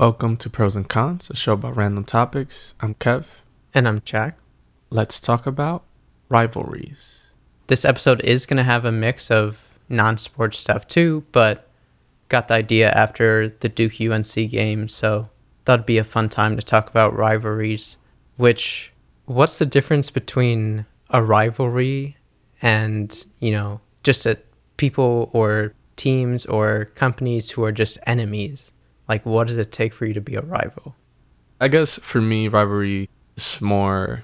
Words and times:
Welcome 0.00 0.38
to 0.38 0.48
Pros 0.48 0.76
and 0.76 0.88
Cons, 0.88 1.28
a 1.28 1.36
show 1.36 1.52
about 1.52 1.76
random 1.76 2.04
topics. 2.04 2.72
I'm 2.80 2.94
Kev. 2.94 3.26
And 3.74 3.86
I'm 3.86 4.00
Jack. 4.02 4.38
Let's 4.88 5.20
talk 5.20 5.46
about 5.46 5.84
rivalries. 6.30 7.24
This 7.66 7.84
episode 7.84 8.22
is 8.22 8.46
going 8.46 8.56
to 8.56 8.62
have 8.62 8.86
a 8.86 8.92
mix 8.92 9.30
of 9.30 9.60
non 9.90 10.16
sports 10.16 10.58
stuff 10.58 10.88
too, 10.88 11.26
but 11.32 11.68
got 12.30 12.48
the 12.48 12.54
idea 12.54 12.88
after 12.92 13.54
the 13.60 13.68
Duke 13.68 14.00
UNC 14.00 14.32
game, 14.50 14.88
so 14.88 15.28
that'd 15.66 15.84
be 15.84 15.98
a 15.98 16.02
fun 16.02 16.30
time 16.30 16.56
to 16.56 16.62
talk 16.62 16.88
about 16.88 17.14
rivalries. 17.14 17.98
Which, 18.38 18.92
what's 19.26 19.58
the 19.58 19.66
difference 19.66 20.08
between 20.08 20.86
a 21.10 21.22
rivalry 21.22 22.16
and, 22.62 23.26
you 23.38 23.50
know, 23.50 23.82
just 24.02 24.24
a 24.24 24.38
people 24.78 25.28
or 25.34 25.74
teams 25.96 26.46
or 26.46 26.86
companies 26.94 27.50
who 27.50 27.62
are 27.64 27.72
just 27.72 27.98
enemies? 28.06 28.69
Like, 29.10 29.26
what 29.26 29.48
does 29.48 29.58
it 29.58 29.72
take 29.72 29.92
for 29.92 30.06
you 30.06 30.14
to 30.14 30.20
be 30.20 30.36
a 30.36 30.40
rival? 30.40 30.94
I 31.60 31.66
guess 31.66 31.98
for 31.98 32.20
me, 32.20 32.46
rivalry 32.46 33.10
is 33.34 33.60
more 33.60 34.22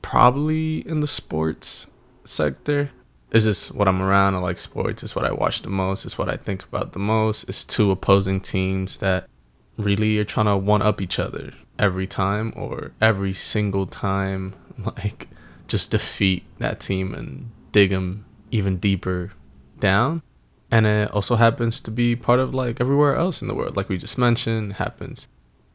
probably 0.00 0.86
in 0.88 1.00
the 1.00 1.08
sports 1.08 1.88
sector. 2.24 2.90
It's 3.32 3.46
just 3.46 3.74
what 3.74 3.88
I'm 3.88 4.00
around. 4.00 4.36
I 4.36 4.38
like 4.38 4.58
sports. 4.58 5.02
It's 5.02 5.16
what 5.16 5.24
I 5.24 5.32
watch 5.32 5.62
the 5.62 5.70
most. 5.70 6.04
It's 6.04 6.16
what 6.16 6.28
I 6.28 6.36
think 6.36 6.62
about 6.62 6.92
the 6.92 7.00
most. 7.00 7.48
It's 7.48 7.64
two 7.64 7.90
opposing 7.90 8.40
teams 8.40 8.98
that 8.98 9.28
really 9.76 10.16
are 10.18 10.24
trying 10.24 10.46
to 10.46 10.56
one 10.56 10.82
up 10.82 11.00
each 11.00 11.18
other 11.18 11.52
every 11.76 12.06
time 12.06 12.52
or 12.54 12.92
every 13.00 13.34
single 13.34 13.86
time. 13.86 14.54
Like, 14.78 15.26
just 15.66 15.90
defeat 15.90 16.44
that 16.60 16.78
team 16.78 17.12
and 17.12 17.50
dig 17.72 17.90
them 17.90 18.24
even 18.52 18.76
deeper 18.76 19.32
down 19.80 20.22
and 20.70 20.86
it 20.86 21.10
also 21.12 21.36
happens 21.36 21.80
to 21.80 21.90
be 21.90 22.14
part 22.14 22.40
of 22.40 22.54
like 22.54 22.80
everywhere 22.80 23.16
else 23.16 23.40
in 23.40 23.48
the 23.48 23.54
world 23.54 23.76
like 23.76 23.88
we 23.88 23.98
just 23.98 24.18
mentioned 24.18 24.74
happens. 24.74 25.28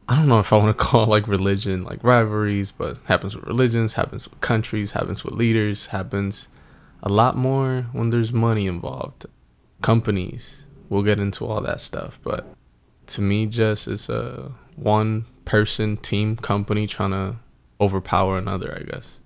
I 0.06 0.16
don't 0.16 0.28
know 0.28 0.38
if 0.38 0.52
i 0.52 0.56
want 0.56 0.76
to 0.76 0.84
call 0.88 1.06
like 1.06 1.26
religion 1.26 1.82
like 1.82 2.02
rivalries 2.04 2.70
but 2.70 2.98
happens 3.04 3.34
with 3.34 3.44
religions 3.46 3.94
happens 3.94 4.28
with 4.28 4.40
countries 4.40 4.92
happens 4.92 5.24
with 5.24 5.34
leaders 5.34 5.86
happens 5.86 6.48
a 7.02 7.08
lot 7.08 7.36
more 7.36 7.86
when 7.92 8.08
there's 8.10 8.32
money 8.32 8.66
involved. 8.66 9.26
Companies 9.82 10.64
we'll 10.88 11.02
get 11.02 11.18
into 11.18 11.46
all 11.46 11.60
that 11.62 11.80
stuff 11.80 12.18
but 12.22 12.46
to 13.06 13.20
me 13.20 13.46
just 13.46 13.88
it's 13.88 14.08
a 14.08 14.52
one 14.76 15.24
person 15.44 15.96
team 15.96 16.36
company 16.36 16.86
trying 16.86 17.10
to 17.10 17.36
overpower 17.80 18.38
another 18.38 18.78
i 18.78 18.82
guess. 18.84 19.18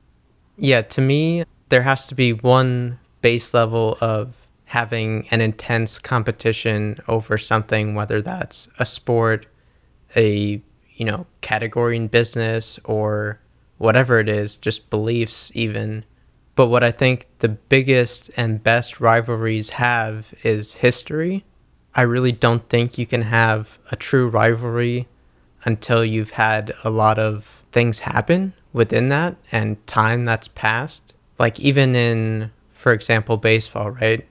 Yeah 0.56 0.82
to 0.82 1.00
me 1.00 1.44
there 1.68 1.82
has 1.82 2.06
to 2.06 2.14
be 2.14 2.32
one 2.32 2.98
base 3.20 3.52
level 3.52 3.98
of 4.00 4.47
having 4.68 5.26
an 5.30 5.40
intense 5.40 5.98
competition 5.98 6.98
over 7.08 7.38
something, 7.38 7.94
whether 7.94 8.20
that's 8.20 8.68
a 8.78 8.84
sport, 8.84 9.46
a 10.14 10.60
you 10.94 11.04
know 11.06 11.26
category 11.40 11.96
in 11.96 12.06
business, 12.06 12.78
or 12.84 13.40
whatever 13.78 14.20
it 14.20 14.28
is, 14.28 14.58
just 14.58 14.90
beliefs 14.90 15.50
even. 15.54 16.04
But 16.54 16.66
what 16.66 16.84
I 16.84 16.90
think 16.90 17.26
the 17.38 17.48
biggest 17.48 18.30
and 18.36 18.62
best 18.62 19.00
rivalries 19.00 19.70
have 19.70 20.34
is 20.42 20.74
history. 20.74 21.44
I 21.94 22.02
really 22.02 22.32
don't 22.32 22.68
think 22.68 22.98
you 22.98 23.06
can 23.06 23.22
have 23.22 23.78
a 23.90 23.96
true 23.96 24.28
rivalry 24.28 25.08
until 25.64 26.04
you've 26.04 26.30
had 26.30 26.74
a 26.84 26.90
lot 26.90 27.18
of 27.18 27.62
things 27.72 28.00
happen 28.00 28.52
within 28.72 29.08
that 29.08 29.36
and 29.50 29.84
time 29.86 30.26
that's 30.26 30.48
passed. 30.48 31.14
Like, 31.38 31.58
even 31.58 31.96
in, 31.96 32.50
for 32.72 32.92
example, 32.92 33.36
baseball, 33.38 33.92
right? 33.92 34.26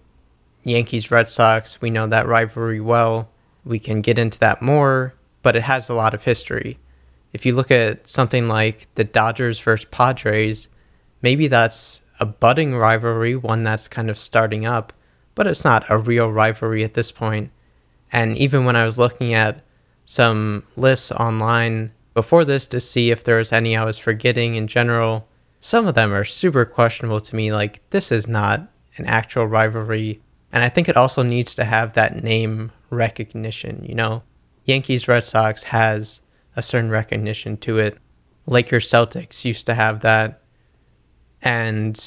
Yankees 0.67 1.11
Red 1.11 1.29
Sox, 1.29 1.79
we 1.79 1.89
know 1.89 2.07
that 2.07 2.27
rivalry 2.27 2.81
well. 2.81 3.29
We 3.63 3.79
can 3.79 4.01
get 4.01 4.19
into 4.19 4.37
that 4.39 4.61
more, 4.61 5.13
but 5.41 5.55
it 5.55 5.63
has 5.63 5.87
a 5.87 5.93
lot 5.93 6.13
of 6.13 6.23
history. 6.23 6.77
If 7.31 7.45
you 7.45 7.55
look 7.55 7.71
at 7.71 8.07
something 8.07 8.49
like 8.49 8.87
the 8.95 9.05
Dodgers 9.05 9.59
versus 9.59 9.87
Padres, 9.91 10.67
maybe 11.21 11.47
that's 11.47 12.01
a 12.19 12.25
budding 12.25 12.75
rivalry, 12.75 13.35
one 13.35 13.63
that's 13.63 13.87
kind 13.87 14.09
of 14.09 14.19
starting 14.19 14.65
up, 14.65 14.91
but 15.35 15.47
it's 15.47 15.63
not 15.63 15.85
a 15.89 15.97
real 15.97 16.31
rivalry 16.31 16.83
at 16.83 16.95
this 16.95 17.11
point. 17.13 17.49
And 18.11 18.37
even 18.37 18.65
when 18.65 18.75
I 18.75 18.85
was 18.85 18.99
looking 18.99 19.33
at 19.33 19.63
some 20.03 20.63
lists 20.75 21.13
online 21.13 21.93
before 22.13 22.43
this 22.43 22.67
to 22.67 22.81
see 22.81 23.11
if 23.11 23.23
there 23.23 23.37
was 23.37 23.53
any 23.53 23.77
I 23.77 23.85
was 23.85 23.97
forgetting 23.97 24.55
in 24.55 24.67
general, 24.67 25.29
some 25.61 25.87
of 25.87 25.95
them 25.95 26.13
are 26.13 26.25
super 26.25 26.65
questionable 26.65 27.21
to 27.21 27.35
me. 27.35 27.53
Like, 27.53 27.87
this 27.91 28.11
is 28.11 28.27
not 28.27 28.67
an 28.97 29.05
actual 29.05 29.45
rivalry 29.45 30.21
and 30.51 30.63
I 30.63 30.69
think 30.69 30.87
it 30.87 30.97
also 30.97 31.23
needs 31.23 31.55
to 31.55 31.65
have 31.65 31.93
that 31.93 32.23
name 32.23 32.71
recognition. 32.89 33.85
You 33.87 33.95
know, 33.95 34.23
Yankees 34.65 35.07
Red 35.07 35.25
Sox 35.25 35.63
has 35.63 36.21
a 36.55 36.61
certain 36.61 36.89
recognition 36.89 37.57
to 37.57 37.79
it. 37.79 37.97
Lakers 38.45 38.89
Celtics 38.89 39.43
used 39.45 39.65
to 39.65 39.73
have 39.73 40.01
that. 40.01 40.41
And 41.41 42.03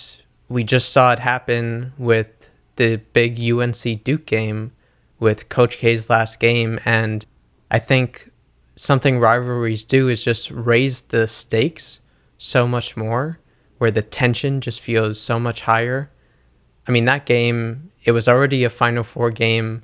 we 0.49 0.65
just 0.65 0.93
saw 0.93 1.12
it 1.12 1.19
happen 1.19 1.93
with 1.99 2.29
the 2.77 2.97
big 3.12 3.39
UNC 3.41 4.05
Duke 4.05 4.27
game 4.27 4.73
with 5.19 5.49
Coach 5.49 5.77
K's 5.79 6.11
last 6.11 6.41
game. 6.41 6.81
And 6.84 7.25
I 7.71 7.79
think 7.79 8.31
something 8.75 9.21
rivalries 9.21 9.83
do 9.83 10.09
is 10.09 10.25
just 10.25 10.50
raise 10.50 11.03
the 11.03 11.29
stakes 11.29 12.00
so 12.39 12.67
much 12.67 12.97
more, 12.97 13.39
where 13.79 13.91
the 13.91 14.03
tension 14.03 14.61
just 14.61 14.81
feels 14.81 15.21
so 15.21 15.39
much 15.39 15.61
higher. 15.61 16.11
I 16.87 16.93
mean, 16.93 17.05
that 17.05 17.27
game 17.27 17.91
it 18.05 18.13
was 18.13 18.29
already 18.29 18.65
a 18.65 18.71
Final 18.71 19.03
Four 19.03 19.31
game, 19.31 19.83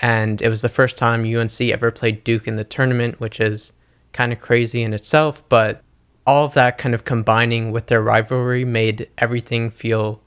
and 0.00 0.40
it 0.40 0.48
was 0.48 0.62
the 0.62 0.68
first 0.68 0.96
time 0.96 1.24
UNC 1.24 1.60
ever 1.60 1.90
played 1.90 2.24
Duke 2.24 2.48
in 2.48 2.56
the 2.56 2.64
tournament, 2.64 3.20
which 3.20 3.40
is 3.40 3.72
kind 4.12 4.32
of 4.32 4.40
crazy 4.40 4.82
in 4.82 4.94
itself. 4.94 5.46
But 5.48 5.82
all 6.26 6.46
of 6.46 6.54
that 6.54 6.78
kind 6.78 6.94
of 6.94 7.04
combining 7.04 7.72
with 7.72 7.86
their 7.86 8.02
rivalry 8.02 8.64
made 8.64 9.08
everything 9.18 9.70
feel 9.70 10.20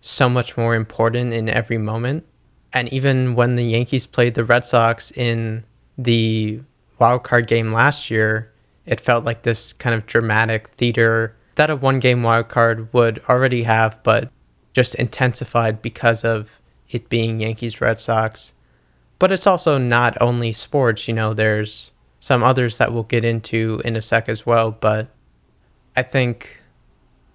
so 0.00 0.28
much 0.28 0.56
more 0.56 0.74
important 0.74 1.32
in 1.32 1.48
every 1.48 1.78
moment. 1.78 2.24
And 2.72 2.92
even 2.92 3.34
when 3.34 3.56
the 3.56 3.64
Yankees 3.64 4.06
played 4.06 4.34
the 4.34 4.44
Red 4.44 4.64
Sox 4.66 5.10
in 5.12 5.64
the 5.96 6.60
wild 6.98 7.24
card 7.24 7.46
game 7.46 7.72
last 7.72 8.10
year, 8.10 8.52
it 8.84 9.00
felt 9.00 9.24
like 9.24 9.42
this 9.42 9.72
kind 9.72 9.94
of 9.94 10.06
dramatic 10.06 10.68
theater 10.76 11.34
that 11.54 11.70
a 11.70 11.76
one 11.76 12.00
game 12.00 12.22
wild 12.22 12.48
card 12.48 12.92
would 12.92 13.22
already 13.28 13.62
have, 13.62 13.98
but 14.02 14.30
just 14.76 14.94
intensified 14.96 15.80
because 15.80 16.22
of 16.22 16.60
it 16.90 17.08
being 17.08 17.40
Yankees 17.40 17.80
Red 17.80 17.98
Sox. 17.98 18.52
But 19.18 19.32
it's 19.32 19.46
also 19.46 19.78
not 19.78 20.20
only 20.20 20.52
sports, 20.52 21.08
you 21.08 21.14
know, 21.14 21.32
there's 21.32 21.92
some 22.20 22.42
others 22.42 22.76
that 22.76 22.92
we'll 22.92 23.04
get 23.04 23.24
into 23.24 23.80
in 23.86 23.96
a 23.96 24.02
sec 24.02 24.28
as 24.28 24.44
well. 24.44 24.70
But 24.70 25.08
I 25.96 26.02
think 26.02 26.60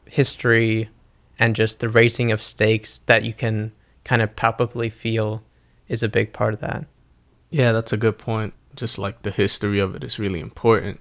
history 0.06 0.92
and 1.40 1.56
just 1.56 1.80
the 1.80 1.90
raising 1.90 2.32
of 2.32 2.44
stakes 2.44 3.00
that 3.08 3.26
you 3.26 3.34
can 3.34 3.72
kind 4.04 4.22
of 4.22 4.36
palpably 4.36 4.92
feel 4.92 5.42
is 5.88 6.04
a 6.04 6.10
big 6.10 6.34
part 6.34 6.54
of 6.54 6.60
that. 6.60 6.86
Yeah, 7.50 7.72
that's 7.72 7.92
a 7.92 7.98
good 7.98 8.20
point. 8.20 8.54
Just 8.76 9.00
like 9.00 9.24
the 9.24 9.32
history 9.32 9.80
of 9.80 9.96
it 9.96 10.04
is 10.04 10.20
really 10.20 10.42
important. 10.42 11.00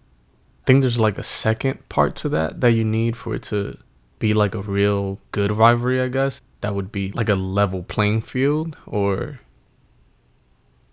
I 0.63 0.65
think 0.65 0.81
there's 0.81 0.99
like 0.99 1.19
a 1.19 1.23
second 1.23 1.87
part 1.91 2.17
to 2.17 2.31
that 2.31 2.63
that 2.63 2.73
you 2.73 2.85
need 2.85 3.15
for 3.15 3.35
it 3.35 3.43
to 3.45 3.77
be 4.21 4.33
like 4.33 4.55
a 4.55 4.63
real 4.63 5.19
good 5.33 5.51
rivalry, 5.51 6.01
I 6.01 6.07
guess 6.07 6.41
that 6.61 6.75
would 6.75 6.93
be 6.93 7.11
like 7.13 7.29
a 7.29 7.35
level 7.35 7.83
playing 7.83 8.23
field 8.23 8.77
or 8.87 9.41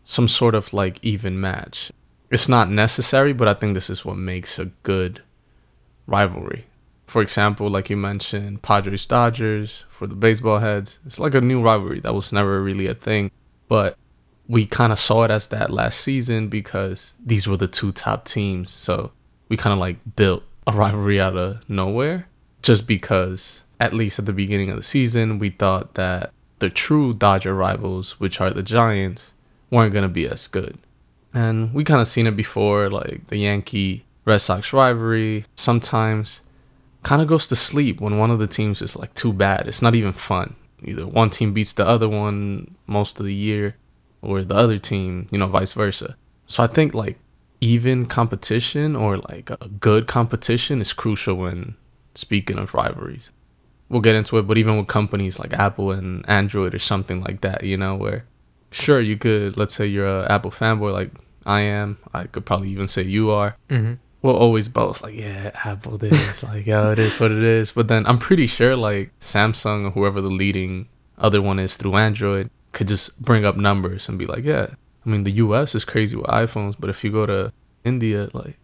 some 0.04 0.28
sort 0.28 0.56
of 0.56 0.74
like 0.74 1.00
even 1.02 1.40
match. 1.40 1.92
It's 2.32 2.50
not 2.50 2.70
necessary, 2.70 3.34
but 3.34 3.48
I 3.48 3.54
think 3.54 3.74
this 3.74 3.90
is 3.90 4.04
what 4.04 4.18
makes 4.18 4.58
a 4.60 4.66
good 4.84 5.22
rivalry. 6.08 6.66
For 7.06 7.22
example, 7.22 7.70
like 7.70 7.90
you 7.90 7.98
mentioned, 7.98 8.62
Padres 8.62 9.06
Dodgers 9.06 9.86
for 9.90 10.08
the 10.08 10.16
baseball 10.16 10.60
heads. 10.60 11.00
It's 11.06 11.20
like 11.20 11.34
a 11.36 11.42
new 11.42 11.62
rivalry 11.62 12.02
that 12.02 12.14
was 12.14 12.34
never 12.34 12.62
really 12.62 12.88
a 12.88 12.96
thing, 12.96 13.32
but 13.70 13.98
we 14.48 14.66
kind 14.66 14.92
of 14.92 15.00
saw 15.00 15.24
it 15.24 15.32
as 15.32 15.48
that 15.48 15.72
last 15.72 16.00
season 16.00 16.48
because 16.48 17.14
these 17.24 17.48
were 17.48 17.58
the 17.58 17.68
two 17.68 17.92
top 17.92 18.26
teams. 18.26 18.72
So 18.72 19.12
we 19.50 19.58
kind 19.58 19.74
of 19.74 19.80
like 19.80 19.98
built 20.16 20.44
a 20.66 20.72
rivalry 20.74 21.20
out 21.20 21.38
of 21.38 21.70
nowhere 21.70 22.28
just 22.62 22.88
because 22.88 23.64
at 23.80 23.94
least 23.94 24.20
at 24.20 24.26
the 24.26 24.34
beginning 24.34 24.70
of 24.70 24.78
the 24.78 24.84
season, 24.84 25.40
we 25.40 25.50
thought 25.50 25.94
that 25.96 26.32
the 26.60 26.70
true 26.70 27.14
Dodger 27.14 27.54
rivals, 27.54 28.20
which 28.20 28.42
are 28.42 28.50
the 28.50 28.64
Giants, 28.64 29.34
weren't 29.70 29.94
going 29.94 30.04
to 30.04 30.10
be 30.10 30.28
as 30.28 30.48
good. 30.48 30.78
And 31.34 31.74
we 31.74 31.84
kind 31.84 32.02
of 32.02 32.08
seen 32.08 32.26
it 32.26 32.36
before, 32.36 32.90
like 32.90 33.28
the 33.28 33.38
Yankee 33.38 34.06
Red 34.26 34.40
Sox 34.40 34.74
rivalry 34.74 35.46
sometimes 35.56 36.42
kind 37.04 37.22
of 37.22 37.28
goes 37.28 37.48
to 37.48 37.56
sleep 37.56 38.02
when 38.02 38.18
one 38.18 38.32
of 38.32 38.40
the 38.40 38.48
teams 38.48 38.82
is 38.82 38.96
like 38.96 39.14
too 39.14 39.32
bad. 39.32 39.68
It's 39.68 39.82
not 39.82 39.96
even 39.96 40.14
fun. 40.14 40.56
Either 40.84 41.06
one 41.06 41.30
team 41.30 41.54
beats 41.54 41.74
the 41.74 41.88
other 41.88 42.10
one 42.10 42.76
most 42.88 43.20
of 43.20 43.26
the 43.26 43.34
year, 43.34 43.76
or 44.22 44.44
the 44.44 44.56
other 44.56 44.78
team, 44.78 45.28
you 45.32 45.38
know, 45.38 45.48
vice 45.48 45.74
versa. 45.74 46.16
So 46.48 46.64
I 46.64 46.68
think 46.68 46.94
like 46.94 47.18
even 47.62 48.06
competition 48.06 48.96
or 48.96 49.18
like 49.18 49.50
a 49.50 49.70
good 49.80 50.08
competition 50.08 50.82
is 50.82 50.94
crucial 50.94 51.36
when 51.36 51.76
speaking 52.18 52.58
of 52.58 52.74
rivalries 52.74 53.30
we'll 53.90 54.02
get 54.02 54.16
into 54.16 54.38
it, 54.38 54.44
but 54.44 54.58
even 54.58 54.78
with 54.78 54.88
companies 54.88 55.40
like 55.40 55.54
Apple 55.54 55.92
and 55.92 56.28
Android 56.30 56.74
or 56.74 56.80
something 56.80 57.22
like 57.22 57.42
that, 57.42 57.64
you 57.64 57.78
know, 57.78 57.96
where 57.96 58.26
sure 58.72 59.00
you 59.00 59.18
could, 59.18 59.58
let's 59.58 59.76
say 59.76 59.86
you're 59.86 60.08
a 60.08 60.32
Apple 60.32 60.52
fanboy, 60.52 60.92
like 60.92 61.12
I 61.46 61.62
am. 61.62 61.98
I 62.14 62.26
could 62.26 62.46
probably 62.46 62.70
even 62.70 62.88
say 62.88 63.04
you 63.04 63.32
are. 63.32 63.56
Mm-hmm. 63.70 63.94
We'll 64.22 64.36
always 64.36 64.68
boast 64.68 65.04
like, 65.04 65.16
yeah, 65.16 65.52
Apple 65.64 65.98
this, 65.98 66.44
like, 66.44 66.66
yeah, 66.66 66.92
it 66.92 67.00
is 67.00 67.20
what 67.20 67.32
it 67.32 67.44
is. 67.44 67.72
But 67.72 67.88
then 67.88 68.06
I'm 68.06 68.20
pretty 68.20 68.48
sure 68.48 68.76
like 68.76 69.12
Samsung 69.20 69.86
or 69.86 69.92
whoever 69.92 70.22
the 70.22 70.30
leading 70.30 70.90
other 71.18 71.42
one 71.42 71.60
is 71.60 71.78
through 71.78 71.96
Android 71.96 72.50
could 72.74 72.88
just 72.88 73.20
bring 73.22 73.46
up 73.46 73.56
numbers 73.56 74.10
and 74.10 74.20
be 74.20 74.26
like, 74.26 74.44
yeah. 74.44 74.68
I 75.06 75.10
mean, 75.10 75.24
the 75.24 75.32
U.S. 75.32 75.74
is 75.74 75.86
crazy 75.86 76.18
with 76.18 76.26
iPhones, 76.26 76.76
but 76.78 76.90
if 76.90 77.02
you 77.02 77.12
go 77.12 77.26
to 77.26 77.54
India, 77.86 78.30
like, 78.34 78.58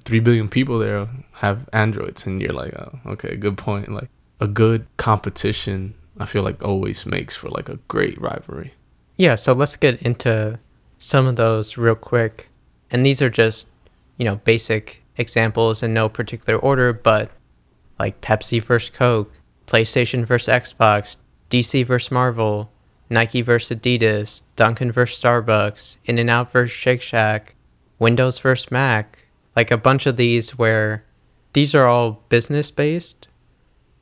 three 0.00 0.20
billion 0.20 0.48
people 0.48 0.78
there 0.78 1.08
have 1.32 1.68
Androids, 1.72 2.26
and 2.26 2.40
you're 2.40 2.52
like, 2.52 2.74
oh, 2.74 2.98
okay, 3.06 3.36
good 3.36 3.58
point. 3.58 3.92
Like, 3.92 4.08
a 4.40 4.46
good 4.46 4.86
competition, 4.96 5.94
I 6.18 6.26
feel 6.26 6.42
like 6.42 6.62
always 6.62 7.06
makes 7.06 7.34
for 7.34 7.48
like 7.48 7.68
a 7.68 7.76
great 7.88 8.20
rivalry. 8.20 8.74
Yeah, 9.16 9.34
so 9.34 9.52
let's 9.52 9.76
get 9.76 10.02
into 10.02 10.58
some 10.98 11.26
of 11.26 11.36
those 11.36 11.76
real 11.76 11.94
quick. 11.94 12.48
And 12.90 13.04
these 13.04 13.22
are 13.22 13.30
just, 13.30 13.68
you 14.18 14.24
know, 14.24 14.36
basic 14.36 15.02
examples 15.16 15.82
in 15.82 15.94
no 15.94 16.08
particular 16.08 16.58
order, 16.58 16.92
but 16.92 17.30
like 17.98 18.20
Pepsi 18.20 18.62
versus 18.62 18.90
Coke, 18.90 19.32
PlayStation 19.66 20.24
versus 20.24 20.48
Xbox, 20.48 21.16
DC 21.50 21.86
versus 21.86 22.10
Marvel, 22.10 22.70
Nike 23.08 23.40
versus 23.40 23.76
Adidas, 23.76 24.42
Dunkin' 24.56 24.92
versus 24.92 25.20
Starbucks, 25.20 25.96
In 26.04 26.18
N 26.18 26.28
Out 26.28 26.52
versus 26.52 26.72
Shake 26.72 27.02
Shack, 27.02 27.54
Windows 27.98 28.38
versus 28.38 28.70
Mac, 28.70 29.25
like 29.56 29.70
a 29.70 29.78
bunch 29.78 30.06
of 30.06 30.16
these 30.16 30.58
where 30.58 31.04
these 31.54 31.74
are 31.74 31.86
all 31.86 32.22
business 32.28 32.70
based, 32.70 33.26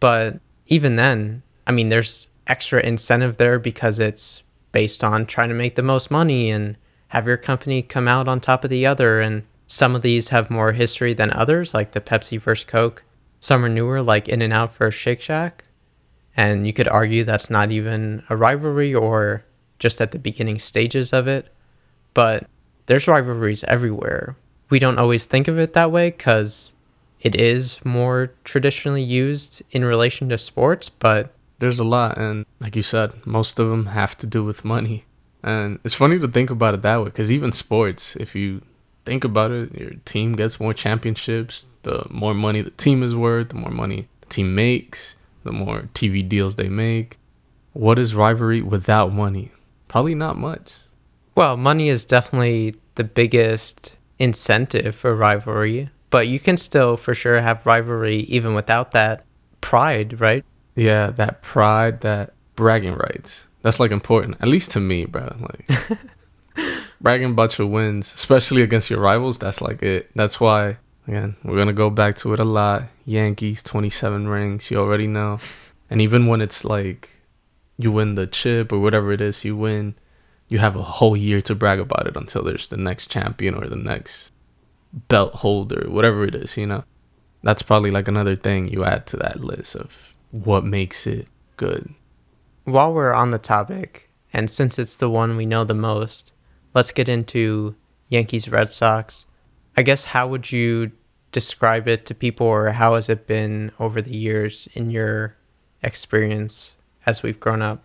but 0.00 0.40
even 0.66 0.96
then, 0.96 1.42
I 1.66 1.72
mean, 1.72 1.88
there's 1.88 2.26
extra 2.46 2.80
incentive 2.82 3.36
there 3.36 3.58
because 3.58 3.98
it's 3.98 4.42
based 4.72 5.04
on 5.04 5.24
trying 5.24 5.48
to 5.48 5.54
make 5.54 5.76
the 5.76 5.82
most 5.82 6.10
money 6.10 6.50
and 6.50 6.76
have 7.08 7.26
your 7.26 7.36
company 7.36 7.80
come 7.80 8.08
out 8.08 8.26
on 8.26 8.40
top 8.40 8.64
of 8.64 8.70
the 8.70 8.84
other. 8.84 9.20
And 9.20 9.44
some 9.66 9.94
of 9.94 10.02
these 10.02 10.30
have 10.30 10.50
more 10.50 10.72
history 10.72 11.14
than 11.14 11.30
others, 11.32 11.72
like 11.72 11.92
the 11.92 12.00
Pepsi 12.00 12.40
versus 12.40 12.64
Coke. 12.64 13.04
Some 13.40 13.64
are 13.64 13.68
newer, 13.68 14.02
like 14.02 14.28
In 14.28 14.42
N 14.42 14.52
Out 14.52 14.74
versus 14.74 15.00
Shake 15.00 15.22
Shack. 15.22 15.64
And 16.36 16.66
you 16.66 16.72
could 16.72 16.88
argue 16.88 17.22
that's 17.22 17.50
not 17.50 17.70
even 17.70 18.24
a 18.28 18.36
rivalry 18.36 18.94
or 18.94 19.44
just 19.78 20.00
at 20.00 20.10
the 20.10 20.18
beginning 20.18 20.58
stages 20.58 21.12
of 21.12 21.28
it. 21.28 21.54
But 22.14 22.48
there's 22.86 23.06
rivalries 23.06 23.64
everywhere. 23.64 24.36
We 24.74 24.80
don't 24.80 24.98
always 24.98 25.24
think 25.24 25.46
of 25.46 25.56
it 25.56 25.74
that 25.74 25.92
way 25.92 26.10
because 26.10 26.72
it 27.20 27.36
is 27.36 27.78
more 27.84 28.32
traditionally 28.42 29.04
used 29.04 29.62
in 29.70 29.84
relation 29.84 30.28
to 30.30 30.36
sports, 30.36 30.88
but 30.88 31.32
there's 31.60 31.78
a 31.78 31.84
lot 31.84 32.18
and 32.18 32.44
like 32.58 32.74
you 32.74 32.82
said 32.82 33.24
most 33.24 33.60
of 33.60 33.68
them 33.68 33.86
have 33.86 34.18
to 34.18 34.26
do 34.26 34.42
with 34.42 34.64
money. 34.64 35.04
And 35.44 35.78
it's 35.84 35.94
funny 35.94 36.18
to 36.18 36.26
think 36.26 36.50
about 36.50 36.74
it 36.74 36.82
that 36.82 36.98
way 36.98 37.04
because 37.04 37.30
even 37.30 37.52
sports 37.52 38.16
if 38.16 38.34
you 38.34 38.62
think 39.04 39.22
about 39.22 39.52
it 39.52 39.72
your 39.78 39.92
team 40.04 40.32
gets 40.32 40.58
more 40.58 40.74
championships 40.74 41.66
the 41.84 42.04
more 42.10 42.34
money 42.34 42.60
the 42.60 42.70
team 42.70 43.04
is 43.04 43.14
worth 43.14 43.50
the 43.50 43.54
more 43.54 43.70
money 43.70 44.08
the 44.22 44.26
team 44.26 44.56
makes 44.56 45.14
the 45.44 45.52
more 45.52 45.88
tv 45.94 46.28
deals 46.28 46.56
they 46.56 46.68
make. 46.68 47.16
What 47.74 47.96
is 47.96 48.16
rivalry 48.16 48.60
without 48.60 49.12
money? 49.12 49.52
Probably 49.86 50.16
not 50.16 50.36
much. 50.36 50.72
Well 51.36 51.56
money 51.56 51.88
is 51.90 52.04
definitely 52.04 52.74
the 52.96 53.04
biggest 53.04 53.94
incentive 54.18 54.94
for 54.94 55.14
rivalry 55.14 55.90
but 56.10 56.28
you 56.28 56.38
can 56.38 56.56
still 56.56 56.96
for 56.96 57.14
sure 57.14 57.40
have 57.40 57.66
rivalry 57.66 58.18
even 58.20 58.54
without 58.54 58.92
that 58.92 59.24
pride 59.60 60.20
right 60.20 60.44
yeah, 60.74 61.10
that 61.12 61.42
pride, 61.42 62.00
that 62.00 62.34
bragging 62.56 62.94
rights. 62.94 63.46
That's 63.62 63.80
like 63.80 63.90
important, 63.90 64.36
at 64.40 64.48
least 64.48 64.70
to 64.72 64.80
me, 64.80 65.04
bro. 65.06 65.34
Like 65.38 65.98
bragging 67.00 67.30
about 67.30 67.58
your 67.58 67.68
wins, 67.68 68.12
especially 68.12 68.62
against 68.62 68.90
your 68.90 69.00
rivals. 69.00 69.38
That's 69.38 69.60
like 69.60 69.82
it. 69.82 70.10
That's 70.14 70.40
why 70.40 70.78
again 71.06 71.36
we're 71.44 71.56
gonna 71.56 71.72
go 71.72 71.90
back 71.90 72.16
to 72.16 72.32
it 72.34 72.40
a 72.40 72.44
lot. 72.44 72.84
Yankees, 73.06 73.62
twenty 73.62 73.90
seven 73.90 74.28
rings. 74.28 74.70
You 74.70 74.78
already 74.78 75.06
know. 75.06 75.38
And 75.88 76.00
even 76.00 76.26
when 76.26 76.40
it's 76.40 76.64
like 76.64 77.10
you 77.78 77.92
win 77.92 78.16
the 78.16 78.26
chip 78.26 78.72
or 78.72 78.80
whatever 78.80 79.12
it 79.12 79.20
is, 79.20 79.44
you 79.44 79.56
win. 79.56 79.94
You 80.54 80.60
have 80.60 80.76
a 80.76 80.84
whole 80.84 81.16
year 81.16 81.42
to 81.42 81.54
brag 81.56 81.80
about 81.80 82.06
it 82.06 82.16
until 82.16 82.44
there's 82.44 82.68
the 82.68 82.76
next 82.76 83.10
champion 83.10 83.56
or 83.56 83.66
the 83.66 83.74
next 83.74 84.30
belt 85.08 85.34
holder, 85.34 85.86
whatever 85.88 86.22
it 86.22 86.36
is. 86.36 86.56
You 86.56 86.68
know, 86.68 86.84
that's 87.42 87.62
probably 87.62 87.90
like 87.90 88.06
another 88.06 88.36
thing 88.36 88.68
you 88.68 88.84
add 88.84 89.04
to 89.08 89.16
that 89.16 89.40
list 89.40 89.74
of 89.74 89.90
what 90.30 90.64
makes 90.64 91.08
it 91.08 91.26
good. 91.56 91.92
While 92.62 92.94
we're 92.94 93.12
on 93.12 93.32
the 93.32 93.38
topic, 93.38 94.08
and 94.32 94.48
since 94.48 94.78
it's 94.78 94.94
the 94.94 95.10
one 95.10 95.36
we 95.36 95.44
know 95.44 95.64
the 95.64 95.74
most, 95.74 96.32
let's 96.72 96.92
get 96.92 97.08
into 97.08 97.74
Yankees 98.08 98.48
Red 98.48 98.70
Sox. 98.70 99.26
I 99.76 99.82
guess 99.82 100.04
how 100.04 100.28
would 100.28 100.52
you 100.52 100.92
describe 101.32 101.88
it 101.88 102.06
to 102.06 102.14
people, 102.14 102.46
or 102.46 102.70
how 102.70 102.94
has 102.94 103.08
it 103.08 103.26
been 103.26 103.72
over 103.80 104.00
the 104.00 104.16
years 104.16 104.68
in 104.74 104.92
your 104.92 105.34
experience 105.82 106.76
as 107.06 107.24
we've 107.24 107.40
grown 107.40 107.60
up? 107.60 107.82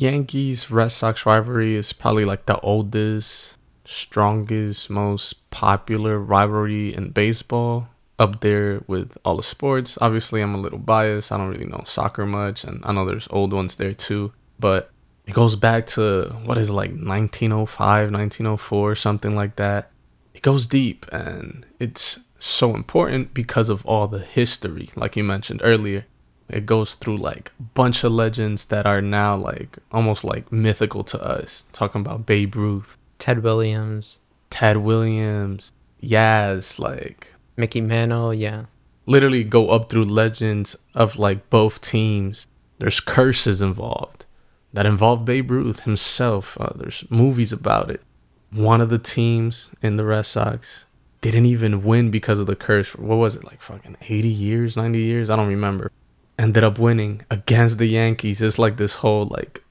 Yankees 0.00 0.70
Red 0.70 0.92
Sox 0.92 1.26
rivalry 1.26 1.74
is 1.74 1.92
probably 1.92 2.24
like 2.24 2.46
the 2.46 2.60
oldest, 2.60 3.56
strongest, 3.84 4.88
most 4.88 5.50
popular 5.50 6.18
rivalry 6.18 6.94
in 6.94 7.10
baseball 7.10 7.88
up 8.18 8.40
there 8.40 8.82
with 8.86 9.16
all 9.24 9.36
the 9.36 9.42
sports. 9.42 9.98
Obviously, 10.00 10.40
I'm 10.40 10.54
a 10.54 10.60
little 10.60 10.78
biased. 10.78 11.32
I 11.32 11.38
don't 11.38 11.48
really 11.48 11.64
know 11.64 11.84
soccer 11.86 12.26
much, 12.26 12.64
and 12.64 12.82
I 12.84 12.92
know 12.92 13.04
there's 13.04 13.28
old 13.30 13.52
ones 13.52 13.76
there 13.76 13.92
too. 13.92 14.32
But 14.58 14.90
it 15.26 15.34
goes 15.34 15.56
back 15.56 15.86
to 15.88 16.36
what 16.44 16.58
is 16.58 16.68
it, 16.68 16.72
like 16.72 16.90
1905, 16.90 18.10
1904, 18.10 18.96
something 18.96 19.34
like 19.34 19.56
that. 19.56 19.90
It 20.34 20.42
goes 20.42 20.66
deep, 20.66 21.06
and 21.12 21.66
it's 21.78 22.20
so 22.38 22.74
important 22.74 23.34
because 23.34 23.68
of 23.68 23.84
all 23.84 24.06
the 24.06 24.20
history, 24.20 24.90
like 24.94 25.16
you 25.16 25.24
mentioned 25.24 25.60
earlier. 25.64 26.06
It 26.48 26.66
goes 26.66 26.94
through 26.94 27.18
like 27.18 27.52
a 27.58 27.62
bunch 27.62 28.04
of 28.04 28.12
legends 28.12 28.66
that 28.66 28.86
are 28.86 29.02
now 29.02 29.36
like 29.36 29.78
almost 29.92 30.24
like 30.24 30.50
mythical 30.50 31.04
to 31.04 31.22
us. 31.22 31.64
Talking 31.72 32.00
about 32.00 32.26
Babe 32.26 32.56
Ruth, 32.56 32.96
Ted 33.18 33.42
Williams, 33.42 34.18
Ted 34.50 34.78
Williams, 34.78 35.72
Yaz, 36.02 36.78
like 36.78 37.34
Mickey 37.56 37.80
Mantle, 37.80 38.32
yeah. 38.32 38.64
Literally 39.06 39.44
go 39.44 39.70
up 39.70 39.88
through 39.88 40.04
legends 40.04 40.76
of 40.94 41.18
like 41.18 41.50
both 41.50 41.80
teams. 41.80 42.46
There's 42.78 43.00
curses 43.00 43.60
involved 43.60 44.24
that 44.72 44.86
involve 44.86 45.24
Babe 45.24 45.50
Ruth 45.50 45.80
himself. 45.80 46.56
Uh, 46.60 46.72
there's 46.76 47.04
movies 47.10 47.52
about 47.52 47.90
it. 47.90 48.02
One 48.50 48.80
of 48.80 48.90
the 48.90 48.98
teams 48.98 49.70
in 49.82 49.96
the 49.96 50.04
Red 50.04 50.22
Sox 50.22 50.84
didn't 51.20 51.46
even 51.46 51.82
win 51.82 52.10
because 52.10 52.38
of 52.38 52.46
the 52.46 52.56
curse. 52.56 52.94
What 52.94 53.16
was 53.16 53.34
it 53.34 53.44
like 53.44 53.60
fucking 53.60 53.96
80 54.00 54.28
years, 54.28 54.76
90 54.76 54.98
years? 54.98 55.30
I 55.30 55.36
don't 55.36 55.48
remember. 55.48 55.90
Ended 56.38 56.64
up 56.64 56.78
winning 56.78 57.22
against 57.30 57.78
the 57.78 57.86
Yankees. 57.86 58.40
It's 58.40 58.58
like 58.58 58.76
this 58.76 58.94
whole 58.94 59.26
like 59.26 59.62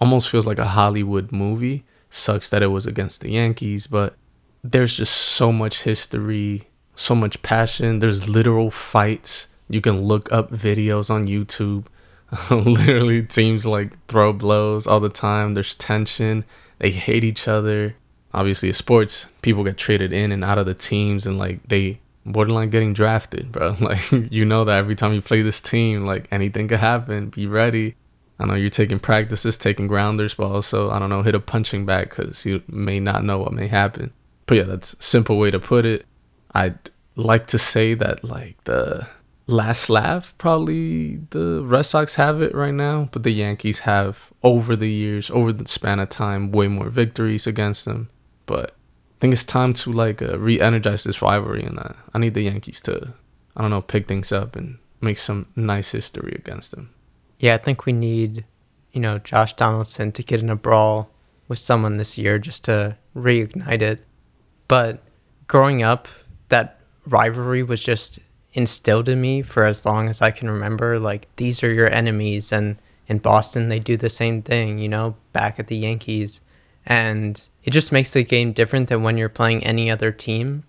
almost 0.00 0.28
feels 0.28 0.46
like 0.46 0.58
a 0.58 0.68
Hollywood 0.68 1.32
movie. 1.32 1.84
Sucks 2.10 2.50
that 2.50 2.62
it 2.62 2.68
was 2.68 2.86
against 2.86 3.20
the 3.20 3.30
Yankees, 3.30 3.86
but 3.86 4.16
there's 4.62 4.96
just 4.96 5.14
so 5.14 5.52
much 5.52 5.84
history 5.84 6.66
so 7.00 7.14
much 7.14 7.40
passion. 7.42 7.98
There's 7.98 8.28
literal 8.28 8.70
fights. 8.70 9.48
You 9.68 9.80
can 9.80 10.02
look 10.02 10.30
up 10.30 10.50
videos 10.50 11.10
on 11.10 11.26
YouTube. 11.26 11.86
Literally, 12.50 13.22
teams 13.22 13.64
like 13.64 14.06
throw 14.06 14.32
blows 14.32 14.86
all 14.86 15.00
the 15.00 15.08
time. 15.08 15.54
There's 15.54 15.74
tension. 15.74 16.44
They 16.78 16.90
hate 16.90 17.24
each 17.24 17.48
other. 17.48 17.96
Obviously, 18.32 18.72
sports, 18.72 19.26
people 19.42 19.64
get 19.64 19.76
traded 19.78 20.12
in 20.12 20.30
and 20.30 20.44
out 20.44 20.58
of 20.58 20.66
the 20.66 20.74
teams, 20.74 21.26
and 21.26 21.38
like 21.38 21.66
they 21.66 22.00
borderline 22.24 22.70
getting 22.70 22.92
drafted, 22.92 23.52
bro. 23.52 23.76
Like 23.80 24.10
you 24.12 24.44
know 24.44 24.64
that 24.64 24.78
every 24.78 24.94
time 24.96 25.12
you 25.12 25.22
play 25.22 25.42
this 25.42 25.60
team, 25.60 26.06
like 26.06 26.28
anything 26.30 26.68
could 26.68 26.80
happen. 26.80 27.30
Be 27.30 27.46
ready. 27.46 27.96
I 28.38 28.46
know 28.46 28.54
you're 28.54 28.70
taking 28.70 28.98
practices, 28.98 29.58
taking 29.58 29.86
grounders, 29.86 30.34
but 30.34 30.46
also 30.46 30.90
I 30.90 30.98
don't 30.98 31.10
know, 31.10 31.22
hit 31.22 31.34
a 31.34 31.40
punching 31.40 31.86
bag 31.86 32.10
because 32.10 32.44
you 32.46 32.62
may 32.68 33.00
not 33.00 33.24
know 33.24 33.38
what 33.38 33.52
may 33.52 33.68
happen. 33.68 34.12
But 34.46 34.56
yeah, 34.56 34.64
that's 34.64 34.96
simple 34.98 35.38
way 35.38 35.50
to 35.50 35.60
put 35.60 35.84
it. 35.84 36.06
I'd 36.52 36.90
like 37.16 37.46
to 37.48 37.58
say 37.58 37.94
that 37.94 38.24
like 38.24 38.62
the 38.64 39.06
last 39.46 39.90
laugh 39.90 40.32
probably 40.38 41.16
the 41.30 41.62
Red 41.64 41.82
Sox 41.82 42.14
have 42.14 42.40
it 42.40 42.54
right 42.54 42.74
now, 42.74 43.08
but 43.12 43.22
the 43.22 43.30
Yankees 43.30 43.80
have 43.80 44.30
over 44.42 44.76
the 44.76 44.90
years, 44.90 45.30
over 45.30 45.52
the 45.52 45.66
span 45.66 46.00
of 46.00 46.08
time, 46.08 46.52
way 46.52 46.68
more 46.68 46.88
victories 46.88 47.46
against 47.46 47.84
them. 47.84 48.08
But 48.46 48.74
think 49.20 49.32
it's 49.32 49.44
time 49.44 49.74
to 49.74 49.92
like 49.92 50.22
uh, 50.22 50.38
re-energize 50.38 51.04
this 51.04 51.22
rivalry, 51.22 51.62
and 51.62 51.78
uh, 51.78 51.92
I 52.14 52.18
need 52.18 52.34
the 52.34 52.42
Yankees 52.42 52.80
to, 52.82 53.12
I 53.56 53.60
don't 53.60 53.70
know, 53.70 53.82
pick 53.82 54.08
things 54.08 54.32
up 54.32 54.56
and 54.56 54.78
make 55.00 55.18
some 55.18 55.46
nice 55.54 55.92
history 55.92 56.34
against 56.34 56.70
them. 56.72 56.90
Yeah, 57.38 57.54
I 57.54 57.58
think 57.58 57.86
we 57.86 57.92
need, 57.92 58.44
you 58.92 59.00
know, 59.00 59.18
Josh 59.18 59.54
Donaldson 59.54 60.12
to 60.12 60.22
get 60.22 60.40
in 60.40 60.50
a 60.50 60.56
brawl 60.56 61.10
with 61.48 61.58
someone 61.58 61.96
this 61.96 62.16
year 62.16 62.38
just 62.38 62.64
to 62.64 62.96
reignite 63.14 63.82
it. 63.82 64.04
But 64.68 65.02
growing 65.46 65.82
up, 65.82 66.08
that 66.48 66.80
rivalry 67.06 67.62
was 67.62 67.80
just 67.80 68.18
instilled 68.52 69.08
in 69.08 69.20
me 69.20 69.42
for 69.42 69.64
as 69.64 69.84
long 69.84 70.08
as 70.08 70.22
I 70.22 70.30
can 70.30 70.50
remember. 70.50 70.98
Like 70.98 71.28
these 71.36 71.62
are 71.62 71.72
your 71.72 71.90
enemies, 71.90 72.52
and 72.52 72.76
in 73.06 73.18
Boston 73.18 73.68
they 73.68 73.80
do 73.80 73.96
the 73.96 74.10
same 74.10 74.42
thing. 74.42 74.78
You 74.78 74.88
know, 74.88 75.16
back 75.32 75.58
at 75.58 75.66
the 75.68 75.76
Yankees, 75.76 76.40
And 76.90 77.40
it 77.62 77.70
just 77.70 77.92
makes 77.92 78.10
the 78.10 78.24
game 78.24 78.52
different 78.52 78.88
than 78.88 79.04
when 79.04 79.16
you're 79.16 79.28
playing 79.28 79.62
any 79.62 79.92
other 79.92 80.10
team. 80.10 80.64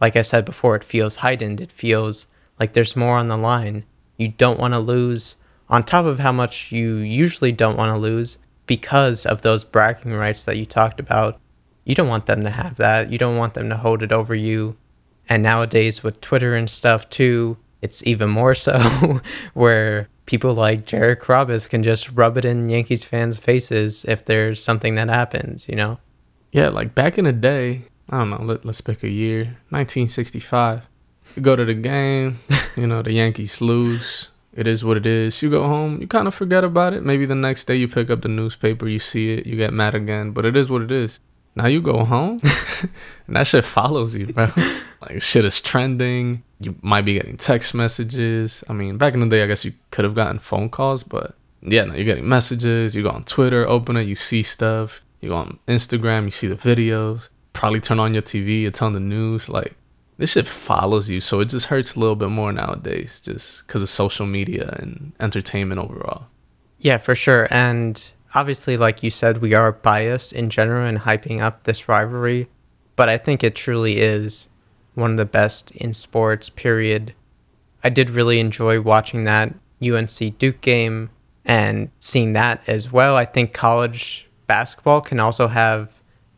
Like 0.00 0.16
I 0.16 0.22
said 0.22 0.46
before, 0.46 0.74
it 0.74 0.82
feels 0.82 1.16
heightened. 1.16 1.60
It 1.60 1.70
feels 1.70 2.26
like 2.58 2.72
there's 2.72 2.96
more 2.96 3.18
on 3.18 3.28
the 3.28 3.36
line. 3.36 3.84
You 4.16 4.28
don't 4.28 4.58
want 4.58 4.72
to 4.72 4.80
lose, 4.80 5.36
on 5.68 5.84
top 5.84 6.06
of 6.06 6.18
how 6.18 6.32
much 6.32 6.72
you 6.72 6.96
usually 6.96 7.52
don't 7.52 7.76
want 7.76 7.90
to 7.90 7.98
lose 7.98 8.38
because 8.66 9.26
of 9.26 9.42
those 9.42 9.64
bragging 9.64 10.14
rights 10.14 10.44
that 10.44 10.56
you 10.56 10.64
talked 10.64 10.98
about. 10.98 11.38
You 11.84 11.94
don't 11.94 12.08
want 12.08 12.24
them 12.24 12.42
to 12.44 12.50
have 12.50 12.76
that. 12.76 13.12
You 13.12 13.18
don't 13.18 13.36
want 13.36 13.52
them 13.52 13.68
to 13.68 13.76
hold 13.76 14.02
it 14.02 14.12
over 14.12 14.34
you. 14.34 14.78
And 15.28 15.42
nowadays, 15.42 16.02
with 16.02 16.22
Twitter 16.22 16.56
and 16.56 16.70
stuff 16.70 17.10
too, 17.10 17.58
it's 17.82 18.02
even 18.06 18.30
more 18.30 18.54
so, 18.54 19.20
where 19.52 20.08
people 20.26 20.54
like 20.54 20.86
Jared 20.86 21.20
Carrabis 21.20 21.70
can 21.70 21.82
just 21.82 22.10
rub 22.12 22.36
it 22.36 22.44
in 22.44 22.68
Yankees 22.68 23.04
fans' 23.04 23.38
faces 23.38 24.04
if 24.06 24.24
there's 24.24 24.62
something 24.62 24.96
that 24.96 25.08
happens, 25.08 25.68
you 25.68 25.76
know? 25.76 25.98
Yeah, 26.52 26.68
like 26.68 26.94
back 26.94 27.16
in 27.16 27.24
the 27.24 27.32
day, 27.32 27.84
I 28.10 28.18
don't 28.18 28.30
know, 28.30 28.42
let, 28.42 28.64
let's 28.64 28.80
pick 28.80 29.02
a 29.02 29.08
year, 29.08 29.44
1965. 29.70 30.86
You 31.34 31.42
go 31.42 31.56
to 31.56 31.64
the 31.64 31.74
game, 31.74 32.40
you 32.76 32.86
know, 32.86 33.02
the 33.02 33.12
Yankees 33.12 33.60
lose. 33.60 34.28
It 34.52 34.66
is 34.66 34.84
what 34.84 34.96
it 34.96 35.04
is. 35.04 35.42
You 35.42 35.50
go 35.50 35.66
home, 35.66 36.00
you 36.00 36.06
kind 36.06 36.26
of 36.26 36.34
forget 36.34 36.64
about 36.64 36.94
it. 36.94 37.04
Maybe 37.04 37.26
the 37.26 37.34
next 37.34 37.66
day 37.66 37.76
you 37.76 37.88
pick 37.88 38.10
up 38.10 38.22
the 38.22 38.28
newspaper, 38.28 38.88
you 38.88 38.98
see 38.98 39.34
it, 39.34 39.46
you 39.46 39.56
get 39.56 39.72
mad 39.72 39.94
again, 39.94 40.30
but 40.30 40.46
it 40.46 40.56
is 40.56 40.70
what 40.70 40.82
it 40.82 40.90
is. 40.90 41.20
Now 41.54 41.66
you 41.66 41.80
go 41.80 42.04
home, 42.04 42.38
and 43.26 43.36
that 43.36 43.46
shit 43.46 43.64
follows 43.64 44.14
you, 44.14 44.26
bro. 44.26 44.50
like 45.02 45.22
shit 45.22 45.44
is 45.44 45.60
trending. 45.60 46.42
You 46.58 46.76
might 46.80 47.02
be 47.02 47.14
getting 47.14 47.36
text 47.36 47.74
messages. 47.74 48.64
I 48.68 48.72
mean, 48.72 48.96
back 48.96 49.14
in 49.14 49.20
the 49.20 49.28
day, 49.28 49.42
I 49.42 49.46
guess 49.46 49.64
you 49.64 49.72
could 49.90 50.04
have 50.04 50.14
gotten 50.14 50.38
phone 50.38 50.70
calls, 50.70 51.02
but 51.02 51.34
yeah, 51.62 51.84
now 51.84 51.94
you're 51.94 52.04
getting 52.04 52.28
messages. 52.28 52.94
You 52.94 53.02
go 53.02 53.10
on 53.10 53.24
Twitter, 53.24 53.66
open 53.66 53.96
it, 53.96 54.04
you 54.04 54.14
see 54.14 54.42
stuff. 54.42 55.02
You 55.20 55.30
go 55.30 55.36
on 55.36 55.58
Instagram, 55.68 56.24
you 56.24 56.30
see 56.30 56.46
the 56.46 56.54
videos. 56.54 57.28
Probably 57.52 57.80
turn 57.80 57.98
on 57.98 58.14
your 58.14 58.22
TV, 58.22 58.66
it's 58.66 58.82
on 58.82 58.92
the 58.92 59.00
news. 59.00 59.48
Like 59.48 59.74
this 60.18 60.32
shit 60.32 60.46
follows 60.46 61.10
you, 61.10 61.20
so 61.20 61.40
it 61.40 61.46
just 61.46 61.66
hurts 61.66 61.94
a 61.94 62.00
little 62.00 62.16
bit 62.16 62.30
more 62.30 62.52
nowadays, 62.52 63.20
just 63.20 63.66
because 63.66 63.82
of 63.82 63.88
social 63.88 64.26
media 64.26 64.76
and 64.78 65.12
entertainment 65.20 65.80
overall. 65.80 66.26
Yeah, 66.78 66.98
for 66.98 67.14
sure. 67.14 67.48
And 67.50 68.02
obviously, 68.34 68.76
like 68.76 69.02
you 69.02 69.10
said, 69.10 69.38
we 69.38 69.54
are 69.54 69.72
biased 69.72 70.32
in 70.32 70.50
general 70.50 70.86
in 70.86 70.98
hyping 70.98 71.40
up 71.40 71.64
this 71.64 71.88
rivalry, 71.88 72.48
but 72.94 73.08
I 73.08 73.18
think 73.18 73.42
it 73.42 73.54
truly 73.54 73.98
is 73.98 74.48
one 74.96 75.12
of 75.12 75.16
the 75.16 75.24
best 75.24 75.70
in 75.72 75.92
sports, 75.92 76.48
period. 76.48 77.14
I 77.84 77.88
did 77.88 78.10
really 78.10 78.40
enjoy 78.40 78.80
watching 78.80 79.24
that 79.24 79.54
UNC 79.82 80.38
Duke 80.38 80.60
game 80.60 81.10
and 81.44 81.90
seeing 82.00 82.32
that 82.32 82.62
as 82.66 82.90
well. 82.90 83.14
I 83.16 83.24
think 83.24 83.52
college 83.52 84.26
basketball 84.46 85.00
can 85.00 85.20
also 85.20 85.48
have 85.48 85.90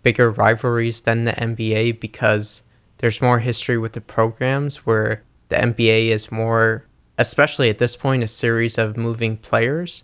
bigger 0.02 0.30
rivalries 0.30 1.02
than 1.02 1.24
the 1.24 1.32
NBA 1.32 2.00
because 2.00 2.62
there's 2.98 3.22
more 3.22 3.38
history 3.38 3.78
with 3.78 3.92
the 3.92 4.00
programs 4.00 4.84
where 4.86 5.22
the 5.48 5.56
NBA 5.56 6.08
is 6.08 6.32
more, 6.32 6.84
especially 7.16 7.70
at 7.70 7.78
this 7.78 7.96
point, 7.96 8.22
a 8.22 8.28
series 8.28 8.76
of 8.76 8.96
moving 8.96 9.36
players. 9.36 10.02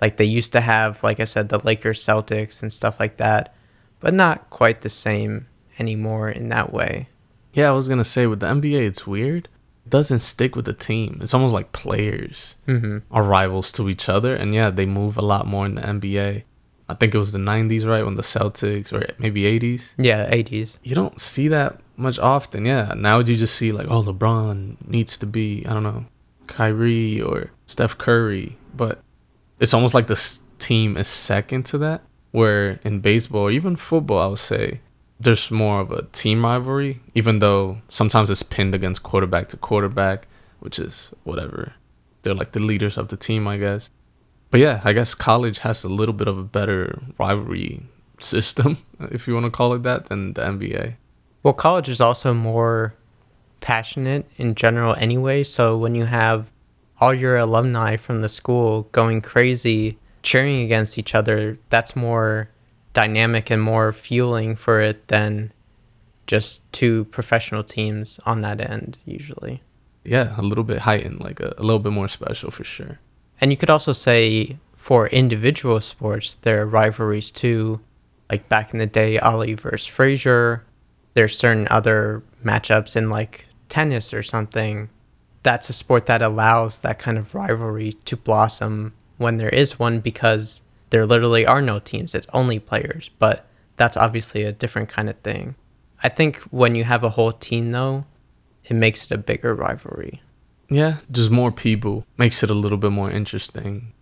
Like 0.00 0.16
they 0.16 0.24
used 0.24 0.52
to 0.52 0.60
have, 0.60 1.02
like 1.02 1.20
I 1.20 1.24
said, 1.24 1.48
the 1.48 1.64
Lakers, 1.64 2.02
Celtics, 2.02 2.62
and 2.62 2.72
stuff 2.72 3.00
like 3.00 3.16
that, 3.16 3.54
but 4.00 4.14
not 4.14 4.50
quite 4.50 4.82
the 4.82 4.88
same 4.88 5.46
anymore 5.78 6.28
in 6.28 6.48
that 6.50 6.72
way. 6.72 7.08
Yeah, 7.54 7.68
I 7.70 7.72
was 7.72 7.88
gonna 7.88 8.04
say 8.04 8.26
with 8.26 8.40
the 8.40 8.46
NBA, 8.46 8.86
it's 8.86 9.06
weird. 9.06 9.48
It 9.86 9.90
doesn't 9.90 10.20
stick 10.20 10.56
with 10.56 10.64
the 10.66 10.72
team. 10.72 11.18
It's 11.22 11.34
almost 11.34 11.54
like 11.54 11.72
players 11.72 12.56
Mm-hmm. 12.66 12.98
are 13.10 13.22
rivals 13.22 13.70
to 13.72 13.88
each 13.88 14.08
other, 14.08 14.34
and 14.34 14.54
yeah, 14.54 14.70
they 14.70 14.86
move 14.86 15.16
a 15.16 15.22
lot 15.22 15.46
more 15.46 15.64
in 15.66 15.76
the 15.76 15.82
NBA. 15.82 16.42
I 16.88 16.94
think 16.94 17.14
it 17.14 17.18
was 17.18 17.32
the 17.32 17.38
'90s, 17.38 17.86
right, 17.86 18.04
when 18.04 18.16
the 18.16 18.22
Celtics, 18.22 18.92
or 18.92 19.06
maybe 19.18 19.42
'80s. 19.44 19.92
Yeah, 19.96 20.28
80s. 20.30 20.76
You 20.82 20.94
don't 20.94 21.18
see 21.20 21.48
that 21.48 21.80
much 21.96 22.18
often. 22.18 22.64
Yeah, 22.66 22.92
now 22.96 23.20
you 23.20 23.36
just 23.36 23.54
see 23.54 23.72
like, 23.72 23.86
oh, 23.88 24.02
LeBron 24.02 24.86
needs 24.86 25.16
to 25.18 25.26
be, 25.26 25.64
I 25.66 25.72
don't 25.72 25.82
know, 25.82 26.04
Kyrie 26.46 27.22
or 27.22 27.50
Steph 27.66 27.96
Curry, 27.96 28.58
but 28.76 29.00
it's 29.60 29.72
almost 29.72 29.94
like 29.94 30.08
the 30.08 30.38
team 30.58 30.96
is 30.96 31.08
second 31.08 31.64
to 31.66 31.78
that. 31.78 32.02
Where 32.32 32.80
in 32.84 32.98
baseball, 33.00 33.42
or 33.42 33.50
even 33.52 33.76
football, 33.76 34.18
I 34.20 34.26
would 34.26 34.38
say 34.40 34.80
there's 35.18 35.50
more 35.50 35.80
of 35.80 35.90
a 35.90 36.02
team 36.12 36.44
rivalry, 36.44 37.00
even 37.14 37.38
though 37.38 37.78
sometimes 37.88 38.30
it's 38.30 38.42
pinned 38.42 38.74
against 38.74 39.02
quarterback 39.02 39.48
to 39.50 39.56
quarterback, 39.56 40.26
which 40.60 40.78
is 40.78 41.10
whatever. 41.24 41.74
They're 42.22 42.34
like 42.34 42.52
the 42.52 42.60
leaders 42.60 42.96
of 42.96 43.08
the 43.08 43.16
team, 43.16 43.46
I 43.46 43.58
guess. 43.58 43.90
But 44.50 44.60
yeah, 44.60 44.80
I 44.84 44.92
guess 44.92 45.14
college 45.14 45.60
has 45.60 45.84
a 45.84 45.88
little 45.88 46.14
bit 46.14 46.28
of 46.28 46.38
a 46.38 46.44
better 46.44 47.02
rivalry 47.18 47.82
system, 48.18 48.78
if 49.00 49.26
you 49.26 49.34
want 49.34 49.44
to 49.46 49.50
call 49.50 49.74
it 49.74 49.82
that, 49.82 50.06
than 50.06 50.34
the 50.34 50.42
NBA. 50.42 50.94
Well, 51.42 51.54
college 51.54 51.88
is 51.88 52.00
also 52.00 52.32
more 52.32 52.94
passionate 53.60 54.26
in 54.36 54.54
general 54.54 54.94
anyway. 54.94 55.44
So 55.44 55.76
when 55.76 55.94
you 55.94 56.04
have 56.04 56.50
all 57.00 57.12
your 57.12 57.36
alumni 57.36 57.96
from 57.96 58.22
the 58.22 58.28
school 58.28 58.88
going 58.92 59.20
crazy, 59.20 59.98
cheering 60.22 60.62
against 60.62 60.98
each 60.98 61.14
other, 61.14 61.58
that's 61.68 61.94
more 61.94 62.48
dynamic 62.94 63.50
and 63.50 63.60
more 63.60 63.92
fueling 63.92 64.56
for 64.56 64.80
it 64.80 65.08
than 65.08 65.52
just 66.26 66.62
two 66.72 67.04
professional 67.06 67.62
teams 67.62 68.18
on 68.24 68.40
that 68.40 68.60
end, 68.60 68.96
usually. 69.04 69.62
Yeah, 70.04 70.34
a 70.38 70.42
little 70.42 70.64
bit 70.64 70.78
heightened, 70.78 71.20
like 71.20 71.40
a, 71.40 71.54
a 71.58 71.62
little 71.62 71.78
bit 71.78 71.92
more 71.92 72.08
special 72.08 72.50
for 72.50 72.64
sure. 72.64 73.00
And 73.40 73.50
you 73.50 73.56
could 73.56 73.70
also 73.70 73.92
say 73.92 74.56
for 74.76 75.08
individual 75.08 75.80
sports, 75.80 76.36
there 76.42 76.62
are 76.62 76.66
rivalries 76.66 77.30
too. 77.30 77.80
Like 78.30 78.48
back 78.48 78.72
in 78.72 78.78
the 78.78 78.86
day, 78.86 79.18
Ali 79.18 79.54
versus 79.54 79.86
Frazier. 79.86 80.64
There's 81.14 81.36
certain 81.36 81.68
other 81.70 82.22
matchups 82.44 82.96
in 82.96 83.10
like 83.10 83.46
tennis 83.68 84.14
or 84.14 84.22
something. 84.22 84.88
That's 85.42 85.68
a 85.68 85.74
sport 85.74 86.06
that 86.06 86.22
allows 86.22 86.80
that 86.80 86.98
kind 86.98 87.18
of 87.18 87.34
rivalry 87.34 87.92
to 88.04 88.16
blossom 88.16 88.94
when 89.18 89.36
there 89.36 89.50
is 89.50 89.78
one 89.78 90.00
because 90.00 90.62
there 90.90 91.06
literally 91.06 91.46
are 91.46 91.62
no 91.62 91.78
teams, 91.78 92.14
it's 92.14 92.26
only 92.32 92.58
players. 92.58 93.10
But 93.18 93.46
that's 93.76 93.96
obviously 93.96 94.42
a 94.44 94.52
different 94.52 94.88
kind 94.88 95.08
of 95.10 95.16
thing. 95.20 95.54
I 96.02 96.08
think 96.08 96.38
when 96.50 96.74
you 96.74 96.84
have 96.84 97.02
a 97.04 97.10
whole 97.10 97.32
team, 97.32 97.72
though, 97.72 98.04
it 98.64 98.74
makes 98.74 99.06
it 99.06 99.12
a 99.12 99.18
bigger 99.18 99.54
rivalry. 99.54 100.22
Yeah, 100.70 100.98
just 101.10 101.30
more 101.30 101.52
people 101.52 102.06
makes 102.16 102.42
it 102.42 102.50
a 102.50 102.54
little 102.54 102.78
bit 102.78 102.90
more 102.92 103.10
interesting. 103.10 103.92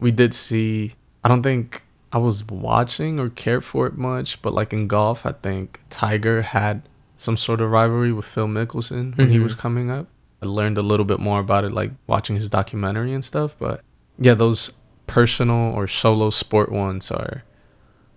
We 0.00 0.10
did 0.10 0.34
see, 0.34 0.94
I 1.24 1.28
don't 1.28 1.42
think 1.42 1.82
I 2.12 2.18
was 2.18 2.44
watching 2.46 3.18
or 3.20 3.28
cared 3.28 3.64
for 3.64 3.86
it 3.86 3.96
much, 3.96 4.40
but 4.42 4.54
like 4.54 4.72
in 4.72 4.88
golf, 4.88 5.26
I 5.26 5.32
think 5.32 5.80
Tiger 5.90 6.42
had 6.42 6.82
some 7.16 7.36
sort 7.36 7.60
of 7.60 7.70
rivalry 7.70 8.12
with 8.12 8.24
Phil 8.24 8.46
Mickelson 8.46 9.16
when 9.18 9.30
he 9.30 9.38
Mhm. 9.38 9.42
was 9.42 9.54
coming 9.54 9.90
up. 9.90 10.06
I 10.42 10.46
learned 10.46 10.78
a 10.78 10.82
little 10.82 11.04
bit 11.04 11.18
more 11.18 11.40
about 11.40 11.64
it, 11.64 11.72
like 11.72 11.90
watching 12.06 12.36
his 12.36 12.48
documentary 12.48 13.12
and 13.12 13.24
stuff. 13.24 13.54
But 13.58 13.82
yeah, 14.18 14.34
those 14.34 14.72
personal 15.08 15.72
or 15.74 15.88
solo 15.88 16.30
sport 16.30 16.70
ones 16.70 17.10
are 17.10 17.42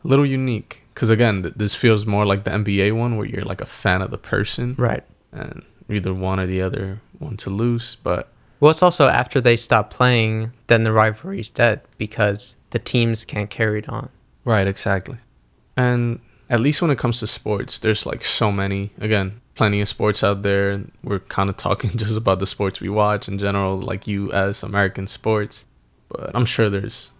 a 0.03 0.07
little 0.07 0.25
unique. 0.25 0.83
Because 0.93 1.09
again, 1.09 1.41
th- 1.43 1.55
this 1.55 1.73
feels 1.73 2.05
more 2.05 2.25
like 2.25 2.43
the 2.43 2.51
NBA 2.51 2.95
one 2.95 3.17
where 3.17 3.25
you're 3.25 3.43
like 3.45 3.61
a 3.61 3.65
fan 3.65 4.01
of 4.01 4.11
the 4.11 4.17
person 4.17 4.75
Right. 4.77 5.03
and 5.31 5.63
either 5.89 6.13
one 6.13 6.39
or 6.39 6.45
the 6.45 6.61
other 6.61 7.01
want 7.19 7.39
to 7.41 7.49
lose. 7.49 7.97
But 8.03 8.27
Well, 8.59 8.71
it's 8.71 8.83
also 8.83 9.07
after 9.07 9.41
they 9.41 9.55
stop 9.57 9.89
playing, 9.89 10.51
then 10.67 10.83
the 10.83 10.91
rivalry's 10.91 11.49
dead 11.49 11.81
because 11.97 12.55
the 12.69 12.79
teams 12.79 13.25
can't 13.25 13.49
carry 13.49 13.79
it 13.79 13.89
on. 13.89 14.09
Right, 14.45 14.67
exactly. 14.67 15.17
And 15.77 16.19
at 16.49 16.59
least 16.59 16.81
when 16.81 16.91
it 16.91 16.97
comes 16.99 17.19
to 17.19 17.27
sports, 17.27 17.79
there's 17.79 18.05
like 18.05 18.23
so 18.25 18.51
many, 18.51 18.91
again, 18.99 19.39
plenty 19.55 19.79
of 19.81 19.87
sports 19.87 20.23
out 20.23 20.41
there. 20.43 20.81
We're 21.03 21.19
kind 21.19 21.49
of 21.49 21.57
talking 21.57 21.91
just 21.95 22.17
about 22.17 22.39
the 22.39 22.47
sports 22.47 22.81
we 22.81 22.89
watch 22.89 23.27
in 23.27 23.37
general, 23.39 23.79
like 23.79 24.07
US 24.07 24.61
American 24.63 25.07
sports. 25.07 25.65
But 26.11 26.31
I'm 26.33 26.45
sure 26.45 26.69
there's 26.69 27.11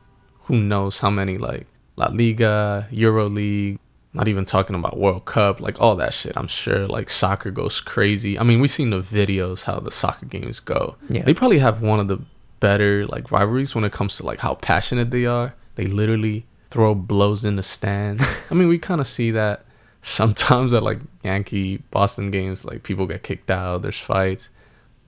who 0.44 0.60
knows 0.60 1.00
how 1.00 1.10
many 1.10 1.38
like 1.38 1.68
La 1.96 2.08
Liga, 2.08 2.88
Euro 2.92 3.28
League, 3.28 3.80
not 4.14 4.28
even 4.28 4.46
talking 4.46 4.76
about 4.76 4.98
World 4.98 5.26
Cup, 5.26 5.62
like 5.62 5.80
all 5.80 5.96
that 5.96 6.14
shit. 6.14 6.34
I'm 6.36 6.48
sure 6.48 6.88
like 6.88 7.10
soccer 7.10 7.52
goes 7.52 7.80
crazy. 7.80 8.38
I 8.38 8.44
mean, 8.44 8.60
we've 8.60 8.72
seen 8.72 8.90
the 8.90 9.02
videos 9.02 9.64
how 9.64 9.80
the 9.80 9.92
soccer 9.92 10.26
games 10.26 10.60
go. 10.60 10.96
Yeah. 11.10 11.24
They 11.24 11.34
probably 11.34 11.60
have 11.60 11.82
one 11.82 12.00
of 12.00 12.08
the 12.08 12.20
better 12.60 13.06
like 13.08 13.32
rivalries 13.32 13.74
when 13.74 13.84
it 13.84 13.92
comes 13.92 14.18
to 14.18 14.26
like 14.26 14.40
how 14.40 14.56
passionate 14.56 15.12
they 15.12 15.26
are. 15.26 15.54
They 15.76 15.88
literally 15.88 16.46
throw 16.70 16.96
blows 16.96 17.46
in 17.46 17.56
the 17.56 17.64
stands. 17.64 18.26
I 18.52 18.54
mean, 18.54 18.68
we 18.68 18.78
kind 18.78 19.00
of 19.02 19.08
see 19.08 19.32
that 19.32 19.66
sometimes 20.02 20.74
at 20.74 20.84
like 20.84 21.00
Yankee 21.24 21.78
Boston 21.92 22.32
games. 22.32 22.66
Like 22.66 22.84
people 22.84 23.08
get 23.08 23.24
kicked 23.24 23.52
out. 23.52 23.82
There's 23.82 24.00
fights. 24.00 24.50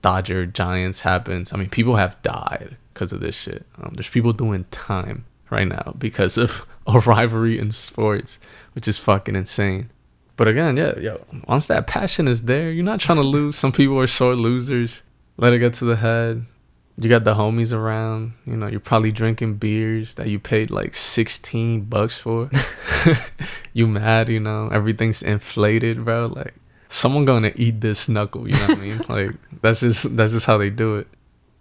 Dodger 0.04 0.44
Giants 0.44 1.00
happens. 1.00 1.50
I 1.50 1.56
mean, 1.56 1.70
people 1.70 1.96
have 1.96 2.20
died 2.20 2.76
because 2.92 3.14
of 3.14 3.20
this 3.20 3.34
shit. 3.34 3.64
Um, 3.80 3.94
there's 3.94 4.10
people 4.10 4.34
doing 4.34 4.66
time 4.70 5.24
right 5.48 5.66
now 5.66 5.94
because 5.96 6.36
of 6.36 6.66
a 6.86 7.00
rivalry 7.00 7.58
in 7.58 7.70
sports, 7.70 8.38
which 8.74 8.86
is 8.86 8.98
fucking 8.98 9.34
insane. 9.34 9.88
But 10.36 10.46
again, 10.46 10.76
yeah, 10.76 10.98
yo, 10.98 11.24
once 11.48 11.68
that 11.68 11.86
passion 11.86 12.28
is 12.28 12.42
there, 12.42 12.70
you're 12.70 12.84
not 12.84 13.00
trying 13.00 13.16
to 13.16 13.24
lose. 13.24 13.56
Some 13.56 13.72
people 13.72 13.98
are 13.98 14.06
sore 14.06 14.36
losers. 14.36 15.02
Let 15.38 15.54
it 15.54 15.60
get 15.60 15.72
to 15.74 15.86
the 15.86 15.96
head. 15.96 16.44
You 16.98 17.08
got 17.08 17.24
the 17.24 17.36
homies 17.36 17.72
around, 17.72 18.34
you 18.44 18.58
know, 18.58 18.66
you're 18.66 18.80
probably 18.80 19.10
drinking 19.10 19.54
beers 19.54 20.16
that 20.16 20.28
you 20.28 20.38
paid 20.38 20.70
like 20.70 20.94
16 20.94 21.84
bucks 21.84 22.18
for. 22.18 22.50
you 23.72 23.86
mad, 23.86 24.28
you 24.28 24.38
know, 24.38 24.68
everything's 24.68 25.22
inflated, 25.22 26.04
bro. 26.04 26.26
Like 26.26 26.52
someone 26.94 27.24
gonna 27.24 27.52
eat 27.56 27.80
this 27.80 28.08
knuckle, 28.08 28.48
you 28.48 28.56
know 28.56 28.68
what 28.68 28.78
I 28.78 28.80
mean? 28.80 29.00
Like 29.08 29.30
that's 29.60 29.80
just 29.80 30.16
that's 30.16 30.32
just 30.32 30.46
how 30.46 30.58
they 30.58 30.70
do 30.70 30.96
it. 30.96 31.08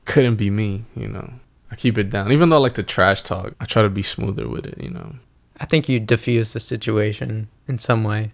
Couldn't 0.05 0.35
be 0.35 0.49
me, 0.49 0.85
you 0.95 1.07
know. 1.07 1.33
I 1.71 1.75
keep 1.75 1.97
it 1.97 2.09
down. 2.11 2.31
Even 2.31 2.49
though 2.49 2.57
I 2.57 2.59
like 2.59 2.75
to 2.75 2.83
trash 2.83 3.23
talk, 3.23 3.53
I 3.59 3.65
try 3.65 3.81
to 3.81 3.89
be 3.89 4.03
smoother 4.03 4.47
with 4.47 4.65
it, 4.65 4.81
you 4.81 4.91
know. 4.91 5.15
I 5.59 5.65
think 5.65 5.89
you 5.89 5.99
diffuse 5.99 6.53
the 6.53 6.59
situation 6.59 7.47
in 7.67 7.79
some 7.79 8.03
way. 8.03 8.31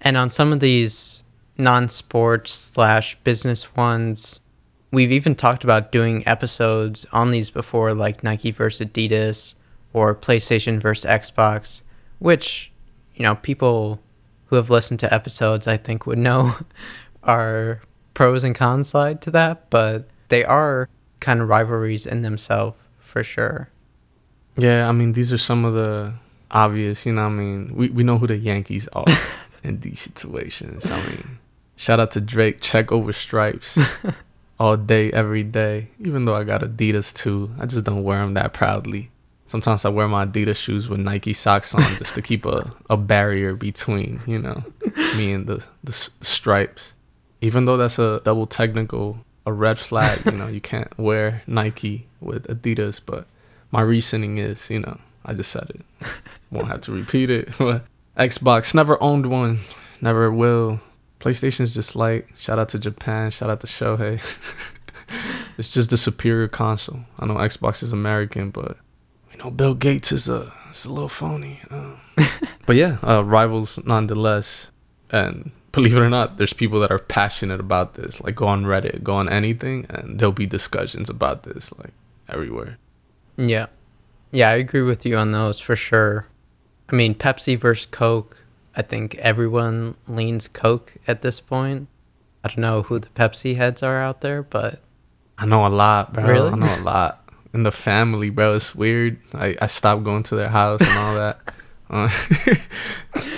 And 0.00 0.16
on 0.16 0.30
some 0.30 0.52
of 0.52 0.60
these 0.60 1.24
non-sports 1.58 2.52
slash 2.52 3.16
business 3.24 3.74
ones, 3.76 4.40
we've 4.92 5.12
even 5.12 5.34
talked 5.34 5.64
about 5.64 5.92
doing 5.92 6.26
episodes 6.26 7.04
on 7.12 7.32
these 7.32 7.50
before, 7.50 7.92
like 7.92 8.24
Nike 8.24 8.50
versus 8.50 8.86
Adidas 8.86 9.54
or 9.92 10.14
PlayStation 10.14 10.80
versus 10.80 11.10
Xbox, 11.10 11.82
which 12.18 12.72
you 13.14 13.24
know 13.24 13.34
people 13.34 14.00
who 14.48 14.56
have 14.56 14.70
listened 14.70 15.00
to 15.00 15.12
episodes 15.14 15.66
I 15.66 15.76
think 15.76 16.06
would 16.06 16.18
know 16.18 16.54
our 17.22 17.80
pros 18.14 18.44
and 18.44 18.54
cons 18.54 18.88
side 18.88 19.22
to 19.22 19.30
that, 19.30 19.70
but 19.70 20.08
they 20.28 20.44
are 20.44 20.88
kind 21.20 21.40
of 21.40 21.48
rivalries 21.48 22.06
in 22.06 22.22
themselves 22.22 22.76
for 22.98 23.22
sure. 23.22 23.68
Yeah, 24.56 24.88
I 24.88 24.92
mean 24.92 25.12
these 25.12 25.32
are 25.32 25.38
some 25.38 25.64
of 25.64 25.74
the 25.74 26.14
obvious, 26.50 27.06
you 27.06 27.12
know 27.12 27.22
I 27.22 27.28
mean, 27.28 27.72
we 27.74 27.90
we 27.90 28.02
know 28.02 28.18
who 28.18 28.26
the 28.26 28.36
Yankees 28.36 28.88
are 28.92 29.04
in 29.62 29.80
these 29.80 30.00
situations. 30.00 30.90
I 30.90 31.00
mean, 31.06 31.38
shout 31.76 32.00
out 32.00 32.10
to 32.12 32.20
Drake, 32.20 32.60
check 32.60 32.90
over 32.90 33.12
stripes 33.12 33.78
all 34.58 34.76
day 34.76 35.12
every 35.12 35.44
day. 35.44 35.88
Even 36.00 36.24
though 36.24 36.34
I 36.34 36.44
got 36.44 36.62
Adidas 36.62 37.14
too, 37.14 37.50
I 37.58 37.66
just 37.66 37.84
don't 37.84 38.02
wear 38.02 38.20
them 38.20 38.34
that 38.34 38.52
proudly. 38.52 39.10
Sometimes 39.48 39.86
I 39.86 39.88
wear 39.88 40.06
my 40.06 40.26
Adidas 40.26 40.56
shoes 40.56 40.90
with 40.90 41.00
Nike 41.00 41.32
socks 41.32 41.74
on 41.74 41.80
just 41.96 42.14
to 42.16 42.22
keep 42.22 42.44
a, 42.44 42.70
a 42.90 42.98
barrier 42.98 43.54
between, 43.54 44.20
you 44.26 44.38
know, 44.38 44.62
me 45.16 45.32
and 45.32 45.46
the, 45.46 45.64
the 45.82 45.92
stripes. 45.92 46.92
Even 47.40 47.64
though 47.64 47.78
that's 47.78 47.98
a 47.98 48.20
double 48.26 48.46
technical, 48.46 49.24
a 49.46 49.52
red 49.54 49.78
flag, 49.78 50.20
you 50.26 50.32
know, 50.32 50.48
you 50.48 50.60
can't 50.60 50.96
wear 50.98 51.42
Nike 51.46 52.06
with 52.20 52.46
Adidas. 52.46 53.00
But 53.04 53.26
my 53.70 53.80
reasoning 53.80 54.36
is, 54.36 54.68
you 54.68 54.80
know, 54.80 55.00
I 55.24 55.32
just 55.32 55.50
said 55.50 55.70
it. 55.70 56.08
Won't 56.50 56.68
have 56.68 56.82
to 56.82 56.92
repeat 56.92 57.30
it. 57.30 57.48
But 57.58 57.86
Xbox 58.18 58.74
never 58.74 59.02
owned 59.02 59.26
one, 59.30 59.60
never 60.02 60.30
will. 60.30 60.80
PlayStation's 61.20 61.72
just 61.72 61.96
like, 61.96 62.28
shout 62.36 62.58
out 62.58 62.68
to 62.70 62.78
Japan, 62.78 63.30
shout 63.30 63.48
out 63.48 63.60
to 63.60 63.66
Shohei. 63.66 64.20
it's 65.58 65.72
just 65.72 65.88
the 65.88 65.96
superior 65.96 66.48
console. 66.48 67.00
I 67.18 67.24
know 67.24 67.36
Xbox 67.36 67.82
is 67.82 67.92
American, 67.92 68.50
but 68.50 68.76
you 69.38 69.44
know 69.44 69.50
Bill 69.50 69.74
Gates 69.74 70.10
is 70.10 70.28
a 70.28 70.52
is 70.70 70.84
a 70.84 70.92
little 70.92 71.08
phony. 71.08 71.60
Uh, 71.70 71.92
but 72.66 72.76
yeah, 72.76 72.98
uh, 73.06 73.24
rivals 73.24 73.78
nonetheless. 73.84 74.72
And 75.10 75.52
believe 75.72 75.96
it 75.96 76.00
or 76.00 76.10
not, 76.10 76.36
there's 76.36 76.52
people 76.52 76.80
that 76.80 76.90
are 76.90 76.98
passionate 76.98 77.60
about 77.60 77.94
this. 77.94 78.20
Like 78.20 78.34
go 78.34 78.46
on 78.46 78.64
Reddit, 78.64 79.02
go 79.02 79.14
on 79.14 79.28
anything, 79.28 79.86
and 79.88 80.18
there'll 80.18 80.32
be 80.32 80.46
discussions 80.46 81.08
about 81.08 81.44
this 81.44 81.72
like 81.78 81.92
everywhere. 82.28 82.78
Yeah, 83.36 83.66
yeah, 84.32 84.50
I 84.50 84.54
agree 84.54 84.82
with 84.82 85.06
you 85.06 85.16
on 85.16 85.30
those 85.30 85.60
for 85.60 85.76
sure. 85.76 86.26
I 86.90 86.96
mean, 86.96 87.14
Pepsi 87.14 87.56
versus 87.56 87.86
Coke. 87.86 88.36
I 88.74 88.82
think 88.82 89.14
everyone 89.16 89.96
leans 90.06 90.48
Coke 90.48 90.94
at 91.06 91.22
this 91.22 91.40
point. 91.40 91.88
I 92.44 92.48
don't 92.48 92.58
know 92.58 92.82
who 92.82 92.98
the 92.98 93.08
Pepsi 93.08 93.56
heads 93.56 93.82
are 93.82 94.00
out 94.00 94.20
there, 94.20 94.42
but 94.42 94.80
I 95.36 95.46
know 95.46 95.66
a 95.66 95.68
lot, 95.68 96.12
bro. 96.12 96.26
Really? 96.26 96.50
I 96.50 96.54
know 96.56 96.80
a 96.80 96.82
lot 96.82 97.27
in 97.54 97.62
the 97.62 97.72
family, 97.72 98.30
bro. 98.30 98.56
It's 98.56 98.74
weird. 98.74 99.18
I, 99.34 99.56
I 99.60 99.66
stopped 99.66 100.04
going 100.04 100.22
to 100.24 100.36
their 100.36 100.48
house 100.48 100.80
and 100.80 100.98
all 100.98 101.14
that. 101.14 101.40
Uh, 101.90 102.10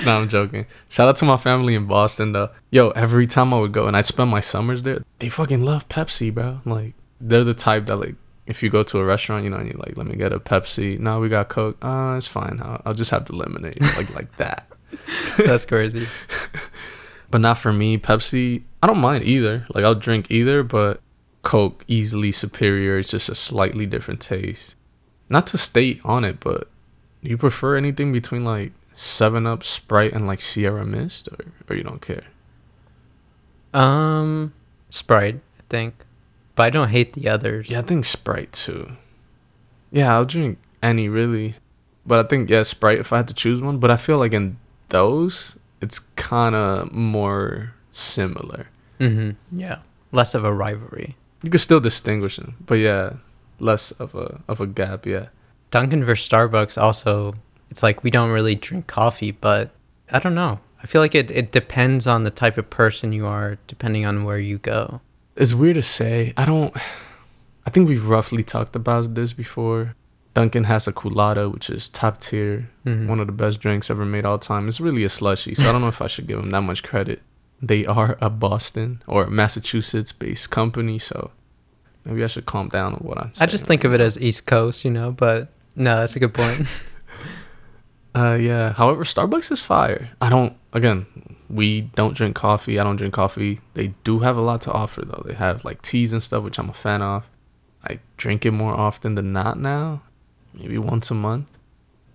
no, 0.04 0.18
I'm 0.18 0.28
joking. 0.28 0.66
Shout 0.88 1.08
out 1.08 1.16
to 1.18 1.24
my 1.24 1.36
family 1.36 1.76
in 1.76 1.86
Boston, 1.86 2.32
though. 2.32 2.50
Yo, 2.70 2.90
every 2.90 3.26
time 3.26 3.54
I 3.54 3.60
would 3.60 3.70
go 3.70 3.86
and 3.86 3.96
I'd 3.96 4.06
spend 4.06 4.28
my 4.28 4.40
summers 4.40 4.82
there, 4.82 5.04
they 5.20 5.28
fucking 5.28 5.64
love 5.64 5.88
Pepsi, 5.88 6.34
bro. 6.34 6.60
Like, 6.64 6.94
they're 7.20 7.44
the 7.44 7.54
type 7.54 7.86
that, 7.86 7.96
like, 7.98 8.16
if 8.46 8.62
you 8.62 8.68
go 8.68 8.82
to 8.82 8.98
a 8.98 9.04
restaurant, 9.04 9.44
you 9.44 9.50
know, 9.50 9.56
and 9.56 9.68
you're 9.68 9.78
like, 9.78 9.96
let 9.96 10.06
me 10.06 10.16
get 10.16 10.32
a 10.32 10.40
Pepsi. 10.40 10.98
No, 10.98 11.20
we 11.20 11.28
got 11.28 11.48
Coke. 11.48 11.76
Uh, 11.80 12.16
it's 12.18 12.26
fine. 12.26 12.60
I'll, 12.60 12.82
I'll 12.86 12.94
just 12.94 13.12
have 13.12 13.26
the 13.26 13.36
lemonade. 13.36 13.80
like, 13.96 14.12
like 14.12 14.36
that. 14.38 14.66
That's 15.38 15.64
crazy. 15.64 16.08
but 17.30 17.40
not 17.40 17.58
for 17.58 17.72
me. 17.72 17.98
Pepsi, 17.98 18.64
I 18.82 18.88
don't 18.88 18.98
mind 18.98 19.22
either. 19.22 19.66
Like, 19.72 19.84
I'll 19.84 19.94
drink 19.94 20.26
either, 20.28 20.64
but 20.64 21.00
Coke 21.42 21.84
easily 21.88 22.32
superior. 22.32 22.98
It's 22.98 23.10
just 23.10 23.28
a 23.28 23.34
slightly 23.34 23.86
different 23.86 24.20
taste. 24.20 24.76
Not 25.28 25.46
to 25.48 25.58
state 25.58 26.00
on 26.04 26.24
it, 26.24 26.40
but 26.40 26.68
you 27.22 27.36
prefer 27.36 27.76
anything 27.76 28.12
between 28.12 28.44
like 28.44 28.72
Seven 28.94 29.46
Up, 29.46 29.64
Sprite, 29.64 30.12
and 30.12 30.26
like 30.26 30.40
Sierra 30.40 30.84
Mist, 30.84 31.28
or 31.28 31.46
or 31.68 31.76
you 31.76 31.82
don't 31.82 32.02
care? 32.02 32.24
Um, 33.72 34.52
Sprite, 34.90 35.36
I 35.58 35.62
think, 35.68 35.94
but 36.54 36.64
I 36.64 36.70
don't 36.70 36.88
hate 36.88 37.12
the 37.12 37.28
others. 37.28 37.70
Yeah, 37.70 37.78
I 37.78 37.82
think 37.82 38.04
Sprite 38.04 38.52
too. 38.52 38.92
Yeah, 39.92 40.14
I'll 40.14 40.24
drink 40.24 40.58
any 40.82 41.08
really, 41.08 41.54
but 42.04 42.24
I 42.24 42.28
think 42.28 42.50
yeah, 42.50 42.62
Sprite 42.62 42.98
if 42.98 43.12
I 43.12 43.18
had 43.18 43.28
to 43.28 43.34
choose 43.34 43.62
one. 43.62 43.78
But 43.78 43.90
I 43.90 43.96
feel 43.96 44.18
like 44.18 44.32
in 44.32 44.58
those, 44.88 45.58
it's 45.80 46.00
kind 46.16 46.54
of 46.54 46.92
more 46.92 47.74
similar. 47.92 48.66
Mm-hmm. 48.98 49.58
Yeah, 49.58 49.78
less 50.12 50.34
of 50.34 50.44
a 50.44 50.52
rivalry. 50.52 51.16
You 51.42 51.50
can 51.50 51.58
still 51.58 51.80
distinguish 51.80 52.36
them, 52.36 52.56
but 52.66 52.74
yeah, 52.74 53.14
less 53.58 53.92
of 53.92 54.14
a 54.14 54.40
of 54.48 54.60
a 54.60 54.66
gap. 54.66 55.06
Yeah. 55.06 55.28
Dunkin' 55.70 56.04
versus 56.04 56.28
Starbucks 56.28 56.80
also. 56.80 57.34
It's 57.70 57.82
like 57.82 58.02
we 58.02 58.10
don't 58.10 58.30
really 58.30 58.56
drink 58.56 58.86
coffee, 58.86 59.30
but 59.30 59.70
I 60.10 60.18
don't 60.18 60.34
know. 60.34 60.58
I 60.82 60.86
feel 60.86 61.00
like 61.00 61.14
it, 61.14 61.30
it 61.30 61.52
depends 61.52 62.06
on 62.06 62.24
the 62.24 62.30
type 62.30 62.58
of 62.58 62.68
person 62.70 63.12
you 63.12 63.26
are, 63.26 63.58
depending 63.68 64.06
on 64.06 64.24
where 64.24 64.38
you 64.38 64.58
go. 64.58 65.00
It's 65.36 65.54
weird 65.54 65.76
to 65.76 65.82
say. 65.82 66.32
I 66.36 66.44
don't. 66.44 66.76
I 67.66 67.70
think 67.70 67.88
we've 67.88 68.06
roughly 68.06 68.42
talked 68.42 68.74
about 68.74 69.14
this 69.14 69.32
before. 69.32 69.94
Dunkin' 70.32 70.64
has 70.64 70.86
a 70.86 70.92
Coolatta, 70.92 71.52
which 71.52 71.68
is 71.68 71.88
top 71.88 72.20
tier, 72.20 72.70
mm-hmm. 72.86 73.08
one 73.08 73.20
of 73.20 73.26
the 73.26 73.32
best 73.32 73.60
drinks 73.60 73.90
ever 73.90 74.04
made 74.04 74.24
all 74.24 74.38
time. 74.38 74.68
It's 74.68 74.80
really 74.80 75.04
a 75.04 75.08
slushy, 75.08 75.54
so 75.54 75.68
I 75.68 75.72
don't 75.72 75.80
know 75.80 75.88
if 75.88 76.00
I 76.00 76.06
should 76.06 76.28
give 76.28 76.38
them 76.38 76.50
that 76.50 76.62
much 76.62 76.82
credit 76.82 77.20
they 77.62 77.84
are 77.86 78.16
a 78.20 78.30
Boston 78.30 79.02
or 79.06 79.26
Massachusetts 79.26 80.12
based 80.12 80.50
company, 80.50 80.98
so 80.98 81.30
maybe 82.04 82.24
I 82.24 82.26
should 82.26 82.46
calm 82.46 82.68
down 82.68 82.94
on 82.94 83.00
what 83.00 83.18
I'm 83.18 83.32
saying. 83.32 83.48
I 83.48 83.50
just 83.50 83.66
think 83.66 83.84
of 83.84 83.92
it 83.92 84.00
as 84.00 84.20
East 84.20 84.46
Coast, 84.46 84.84
you 84.84 84.90
know, 84.90 85.12
but 85.12 85.48
no, 85.76 85.96
that's 85.96 86.16
a 86.16 86.20
good 86.20 86.34
point. 86.34 86.66
uh 88.14 88.34
yeah. 88.34 88.72
However, 88.72 89.04
Starbucks 89.04 89.52
is 89.52 89.60
fire. 89.60 90.10
I 90.20 90.28
don't 90.30 90.56
again, 90.72 91.06
we 91.48 91.82
don't 91.82 92.16
drink 92.16 92.36
coffee. 92.36 92.78
I 92.78 92.84
don't 92.84 92.96
drink 92.96 93.14
coffee. 93.14 93.60
They 93.74 93.88
do 94.04 94.20
have 94.20 94.36
a 94.36 94.42
lot 94.42 94.62
to 94.62 94.72
offer 94.72 95.04
though. 95.04 95.22
They 95.26 95.34
have 95.34 95.64
like 95.64 95.82
teas 95.82 96.12
and 96.12 96.22
stuff, 96.22 96.42
which 96.42 96.58
I'm 96.58 96.70
a 96.70 96.74
fan 96.74 97.02
of. 97.02 97.28
I 97.84 97.98
drink 98.16 98.44
it 98.46 98.52
more 98.52 98.74
often 98.74 99.14
than 99.14 99.32
not 99.32 99.58
now. 99.58 100.02
Maybe 100.54 100.78
once 100.78 101.10
a 101.10 101.14
month. 101.14 101.46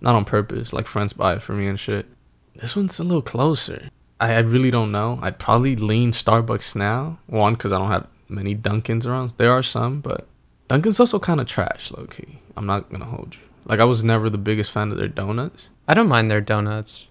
Not 0.00 0.14
on 0.14 0.24
purpose, 0.24 0.72
like 0.72 0.86
friends 0.86 1.12
buy 1.12 1.34
it 1.34 1.42
for 1.42 1.52
me 1.52 1.66
and 1.66 1.80
shit. 1.80 2.06
This 2.54 2.76
one's 2.76 2.98
a 2.98 3.04
little 3.04 3.22
closer. 3.22 3.90
I, 4.20 4.34
I 4.34 4.38
really 4.38 4.70
don't 4.70 4.92
know. 4.92 5.18
I'd 5.22 5.38
probably 5.38 5.76
lean 5.76 6.12
Starbucks 6.12 6.76
now. 6.76 7.18
One, 7.26 7.54
because 7.54 7.72
I 7.72 7.78
don't 7.78 7.90
have 7.90 8.06
many 8.28 8.54
Dunkins 8.54 9.06
around. 9.06 9.34
There 9.36 9.52
are 9.52 9.62
some, 9.62 10.00
but 10.00 10.26
Dunkin's 10.68 11.00
also 11.00 11.18
kind 11.18 11.40
of 11.40 11.46
trash, 11.46 11.90
low 11.92 12.06
key. 12.06 12.40
I'm 12.56 12.66
not 12.66 12.90
gonna 12.90 13.04
hold 13.04 13.34
you. 13.34 13.40
Like 13.64 13.80
I 13.80 13.84
was 13.84 14.02
never 14.02 14.30
the 14.30 14.38
biggest 14.38 14.70
fan 14.70 14.90
of 14.90 14.98
their 14.98 15.08
donuts. 15.08 15.68
I 15.88 15.94
don't 15.94 16.08
mind 16.08 16.30
their 16.30 16.40
donuts. 16.40 17.08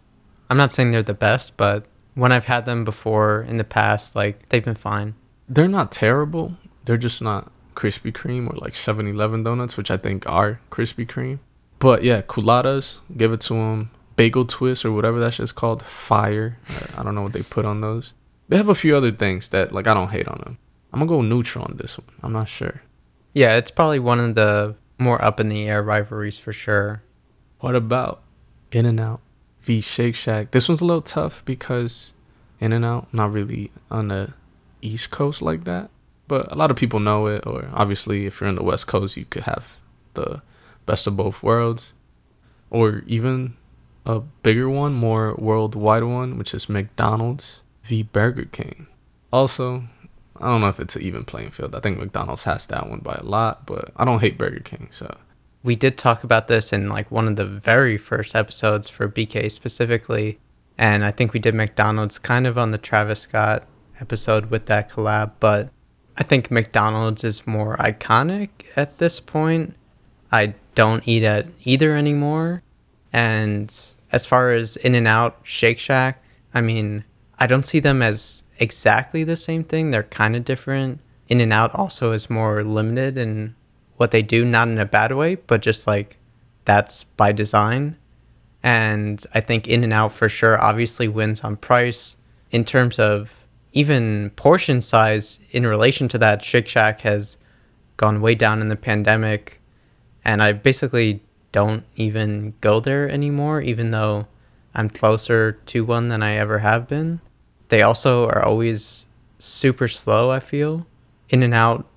I'm 0.50 0.58
not 0.58 0.74
saying 0.74 0.92
they're 0.92 1.04
the 1.04 1.14
best, 1.14 1.58
but 1.58 1.86
when 2.14 2.32
I've 2.32 2.46
had 2.46 2.66
them 2.66 2.86
before 2.86 3.46
in 3.48 3.58
the 3.58 3.64
past, 3.64 4.16
like 4.16 4.48
they've 4.50 4.64
been 4.64 4.76
fine. 4.76 5.16
They're 5.48 5.68
not 5.68 5.92
terrible. 5.92 6.56
They're 6.86 6.98
just 6.98 7.22
not 7.22 7.52
Krispy 7.76 8.12
Kreme 8.12 8.50
or 8.50 8.56
like 8.58 8.74
7-Eleven 8.74 9.44
donuts, 9.44 9.76
which 9.78 9.92
I 9.92 9.98
think 9.98 10.28
are 10.28 10.60
Krispy 10.72 11.06
Kreme. 11.06 11.40
But 11.80 12.04
yeah, 12.04 12.22
Coolattas, 12.22 12.98
give 13.16 13.34
it 13.34 13.42
to 13.42 13.54
them 13.54 13.92
bagel 14.16 14.46
twist 14.46 14.86
or 14.86 14.92
whatever 14.92 15.20
that 15.20 15.34
shit's 15.34 15.52
called. 15.52 15.84
Fire. 15.84 16.58
I 16.98 17.04
don't 17.04 17.16
know 17.16 17.22
what 17.22 17.34
they 17.34 17.44
put 17.44 17.66
on 17.66 17.82
those. 17.82 18.14
They 18.48 18.58
have 18.58 18.70
a 18.70 18.76
few 18.76 18.96
other 18.96 19.12
things 19.12 19.50
that 19.50 19.72
like 19.72 19.88
I 19.88 19.94
don't 19.94 20.12
hate 20.12 20.28
on 20.28 20.40
them. 20.44 20.58
I'm 20.94 21.00
gonna 21.00 21.10
go 21.10 21.22
neutral 21.22 21.66
on 21.66 21.78
this 21.78 21.98
one. 21.98 22.08
I'm 22.24 22.34
not 22.34 22.48
sure. 22.48 22.82
Yeah, 23.34 23.58
it's 23.58 23.72
probably 23.72 24.00
one 24.00 24.20
of 24.20 24.36
the 24.36 24.76
more 24.98 25.24
up 25.24 25.40
in 25.40 25.50
the 25.50 25.68
air 25.68 25.84
rivalries 25.84 26.40
for 26.40 26.54
sure. 26.54 27.02
What 27.60 27.76
about 27.76 28.22
In 28.72 28.86
and 28.86 29.00
Out 29.00 29.20
v 29.62 29.82
Shake 29.82 30.16
Shack? 30.16 30.52
This 30.52 30.70
one's 30.70 30.82
a 30.82 30.86
little 30.86 31.02
tough 31.02 31.44
because 31.44 32.14
In 32.60 32.72
and 32.72 32.86
Out 32.86 33.14
not 33.14 33.34
really 33.34 33.72
on 33.92 34.08
the 34.08 34.34
East 34.82 35.12
Coast 35.12 35.42
like 35.42 35.64
that, 35.66 35.90
but 36.28 36.52
a 36.52 36.56
lot 36.56 36.72
of 36.72 36.78
people 36.78 37.00
know 37.00 37.26
it. 37.28 37.46
Or 37.46 37.70
obviously, 37.74 38.26
if 38.26 38.40
you're 38.40 38.50
in 38.50 38.56
the 38.56 38.64
West 38.64 38.88
Coast, 38.88 39.18
you 39.18 39.26
could 39.26 39.44
have 39.44 39.66
the 40.14 40.42
best 40.86 41.08
of 41.08 41.18
both 41.18 41.44
worlds, 41.44 41.94
or 42.70 43.04
even 43.08 43.56
a 44.06 44.20
bigger 44.20 44.70
one, 44.70 44.94
more 44.94 45.36
worldwide 45.38 46.04
one, 46.04 46.38
which 46.38 46.54
is 46.54 46.70
McDonald's 46.70 47.62
v 47.84 48.04
Burger 48.04 48.46
King. 48.46 48.88
Also, 49.32 49.84
I 50.40 50.48
don't 50.48 50.62
know 50.62 50.70
if 50.70 50.80
it's 50.80 50.96
an 50.96 51.02
even 51.02 51.26
playing 51.26 51.52
field. 51.52 51.76
I 51.76 51.80
think 51.80 51.98
McDonald's 51.98 52.44
has 52.44 52.68
that 52.68 52.90
one 52.90 53.00
by 53.00 53.16
a 53.16 53.24
lot, 53.24 53.66
but 53.66 53.92
I 53.96 54.06
don't 54.06 54.20
hate 54.20 54.38
Burger 54.38 54.60
King. 54.60 54.90
So 54.92 55.18
we 55.64 55.76
did 55.76 55.98
talk 55.98 56.24
about 56.24 56.48
this 56.48 56.72
in 56.72 56.90
like 56.90 57.10
one 57.10 57.28
of 57.28 57.36
the 57.36 57.46
very 57.46 57.98
first 57.98 58.36
episodes 58.36 58.90
for 58.90 59.10
BK 59.10 59.52
specifically. 59.52 60.38
And 60.78 61.06
I 61.06 61.12
think 61.12 61.34
we 61.34 61.40
did 61.40 61.56
McDonald's 61.56 62.20
kind 62.20 62.46
of 62.46 62.58
on 62.58 62.72
the 62.72 62.78
Travis 62.78 63.22
Scott 63.22 63.64
episode 64.02 64.52
with 64.52 64.66
that 64.66 64.92
collab, 64.92 65.32
but 65.40 65.70
I 66.18 66.24
think 66.24 66.52
McDonald's 66.52 67.24
is 67.24 67.48
more 67.48 67.78
iconic 67.78 68.50
at 68.76 68.98
this 68.98 69.20
point. 69.20 69.74
I 70.32 70.54
don't 70.76 71.08
eat 71.08 71.24
at 71.24 71.48
either 71.64 71.96
anymore. 71.96 72.62
And 73.14 73.74
as 74.12 74.26
far 74.26 74.52
as 74.52 74.78
In 74.78 74.96
N 74.96 75.08
Out, 75.08 75.40
Shake 75.44 75.80
Shack, 75.80 76.24
I 76.54 76.62
mean, 76.62 77.04
I 77.40 77.48
don't 77.48 77.66
see 77.66 77.80
them 77.80 78.02
as 78.02 78.44
exactly 78.60 79.24
the 79.24 79.36
same 79.36 79.64
thing. 79.64 79.92
They're 79.92 80.04
kind 80.04 80.36
of 80.36 80.46
different. 80.46 81.00
In 81.28 81.42
N 81.42 81.52
Out 81.52 81.74
also 81.76 82.12
is 82.12 82.30
more 82.30 82.64
limited 82.64 83.18
in 83.18 83.56
what 83.98 84.12
they 84.12 84.22
do, 84.22 84.46
not 84.46 84.68
in 84.68 84.78
a 84.78 84.86
bad 84.86 85.14
way, 85.14 85.36
but 85.36 85.62
just 85.62 85.88
like 85.88 86.18
that's 86.66 87.04
by 87.04 87.32
design. 87.32 87.98
And 88.64 89.26
I 89.34 89.42
think 89.42 89.68
In 89.68 89.84
N 89.84 89.94
Out 89.94 90.14
for 90.14 90.30
sure 90.30 90.62
obviously 90.62 91.08
wins 91.08 91.42
on 91.42 91.58
price. 91.58 92.16
In 92.52 92.64
terms 92.64 93.00
of 93.00 93.34
even 93.74 94.30
portion 94.38 94.82
size 94.82 95.40
in 95.52 95.68
relation 95.68 96.08
to 96.10 96.18
that, 96.20 96.44
Shake 96.44 96.68
Shack 96.68 97.02
has 97.02 97.38
gone 97.98 98.22
way 98.22 98.36
down 98.36 98.62
in 98.62 98.70
the 98.70 98.76
pandemic. 98.76 99.62
And 100.24 100.42
I 100.42 100.54
basically 100.54 101.22
don't 101.56 101.86
even 101.96 102.54
go 102.60 102.82
there 102.82 103.10
anymore, 103.10 103.62
even 103.62 103.92
though 103.92 104.28
I'm 104.74 104.90
closer 104.90 105.54
to 105.54 105.86
one 105.86 106.10
than 106.10 106.22
I 106.22 106.34
ever 106.34 106.60
have 106.60 106.86
been. 106.86 107.22
They 107.70 107.82
also 107.82 108.28
are 108.28 108.44
always 108.44 109.06
super 109.40 109.88
slow, 109.88 110.32
I 110.32 110.42
feel. 110.42 110.86
In 111.30 111.44
and 111.44 111.54
out 111.54 111.88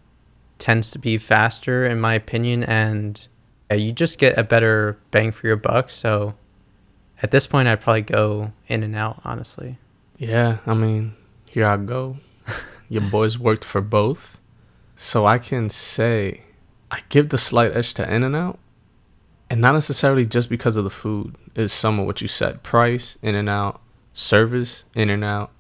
tends 0.59 0.93
to 0.93 1.01
be 1.01 1.19
faster, 1.19 1.85
in 1.85 2.01
my 2.01 2.15
opinion, 2.15 2.63
and 2.63 3.21
you 3.69 3.91
just 3.91 4.21
get 4.21 4.39
a 4.39 4.45
better 4.45 4.97
bang 5.11 5.33
for 5.33 5.49
your 5.49 5.57
buck. 5.57 5.91
So 5.91 6.37
at 7.21 7.33
this 7.33 7.49
point, 7.49 7.67
I'd 7.67 7.81
probably 7.81 8.03
go 8.03 8.53
in 8.69 8.85
and 8.85 8.95
out, 8.95 9.21
honestly. 9.25 9.77
Yeah, 10.19 10.59
I 10.67 10.75
mean, 10.75 11.17
here 11.47 11.67
I 11.67 11.77
go. 11.79 12.19
Your 12.89 13.03
boys 13.03 13.41
worked 13.41 13.65
for 13.65 13.81
both. 13.81 14.39
So 14.95 15.27
I 15.27 15.39
can 15.39 15.69
say 15.69 16.43
I 16.93 17.01
give 17.09 17.31
the 17.31 17.39
slight 17.39 17.77
edge 17.77 17.95
to 17.95 18.15
In 18.15 18.23
and 18.23 18.37
Out 18.37 18.61
and 19.51 19.61
not 19.61 19.73
necessarily 19.73 20.27
just 20.27 20.49
because 20.49 20.77
of 20.77 20.85
the 20.85 20.91
food 20.91 21.35
is 21.55 21.73
some 21.73 21.99
of 21.99 22.07
what 22.07 22.21
you 22.21 22.29
said 22.29 22.63
price 22.63 23.17
in 23.23 23.35
and 23.35 23.49
out 23.49 23.81
service 24.13 24.85
in 24.95 25.11
and 25.11 25.25
out. 25.25 25.51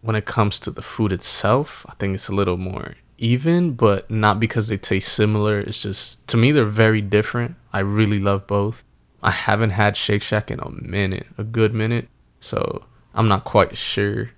When 0.00 0.16
it 0.16 0.26
comes 0.26 0.58
to 0.60 0.70
the 0.72 0.82
food 0.82 1.12
itself 1.12 1.86
i 1.88 1.94
think 1.94 2.16
it's 2.16 2.28
a 2.28 2.34
little 2.34 2.56
more 2.56 2.96
even 3.22 3.70
but 3.74 4.10
not 4.10 4.40
because 4.40 4.66
they 4.66 4.76
taste 4.76 5.12
similar. 5.12 5.60
It's 5.60 5.82
just 5.82 6.26
to 6.26 6.36
me 6.36 6.50
they're 6.50 6.64
very 6.64 7.00
different. 7.00 7.54
I 7.72 7.78
really 7.78 8.18
love 8.18 8.48
both. 8.48 8.82
I 9.22 9.30
haven't 9.30 9.70
had 9.70 9.96
shake 9.96 10.22
shack 10.22 10.50
in 10.50 10.58
a 10.58 10.68
minute 10.68 11.26
a 11.38 11.44
good 11.44 11.72
minute. 11.72 12.08
So 12.40 12.84
i'm 13.14 13.28
not 13.28 13.44
quite 13.44 13.76
sure 13.76 14.30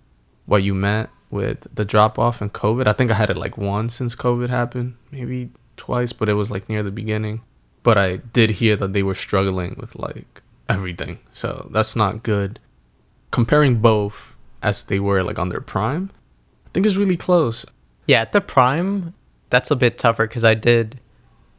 what 0.47 0.63
you 0.63 0.75
meant 0.75 1.09
with 1.31 1.67
the 1.75 1.85
drop 1.85 2.19
off 2.19 2.43
in 2.43 2.51
covid. 2.51 2.87
I 2.87 2.93
think 2.93 3.11
i 3.11 3.15
had 3.15 3.31
it 3.31 3.37
like 3.39 3.57
once 3.57 3.95
since 3.95 4.15
covid 4.15 4.51
happened 4.51 4.97
maybe 5.11 5.51
twice 5.77 6.13
but 6.13 6.29
it 6.29 6.35
was 6.35 6.51
like 6.51 6.69
near 6.69 6.83
the 6.83 6.91
beginning 6.91 7.41
but 7.85 7.97
I 7.97 8.17
did 8.17 8.51
hear 8.51 8.75
that 8.75 8.93
they 8.93 9.05
were 9.05 9.15
struggling 9.15 9.77
with 9.79 9.95
like 9.95 10.43
everything. 10.69 11.21
So 11.33 11.69
that's 11.71 11.95
not 11.95 12.25
good. 12.25 12.59
Comparing 13.31 13.77
both 13.77 14.35
as 14.63 14.83
they 14.83 14.99
were 14.99 15.23
like 15.23 15.39
on 15.39 15.51
their 15.51 15.61
prime, 15.61 16.11
I 16.67 16.71
think 16.71 16.87
is 16.87 16.97
really 16.97 17.17
close. 17.17 17.65
Yeah, 18.07 18.23
at 18.23 18.33
the 18.33 18.41
prime, 18.41 19.15
that's 19.51 19.71
a 19.71 19.77
bit 19.77 19.99
tougher 19.99 20.27
because 20.27 20.45
I 20.45 20.55
did 20.55 20.99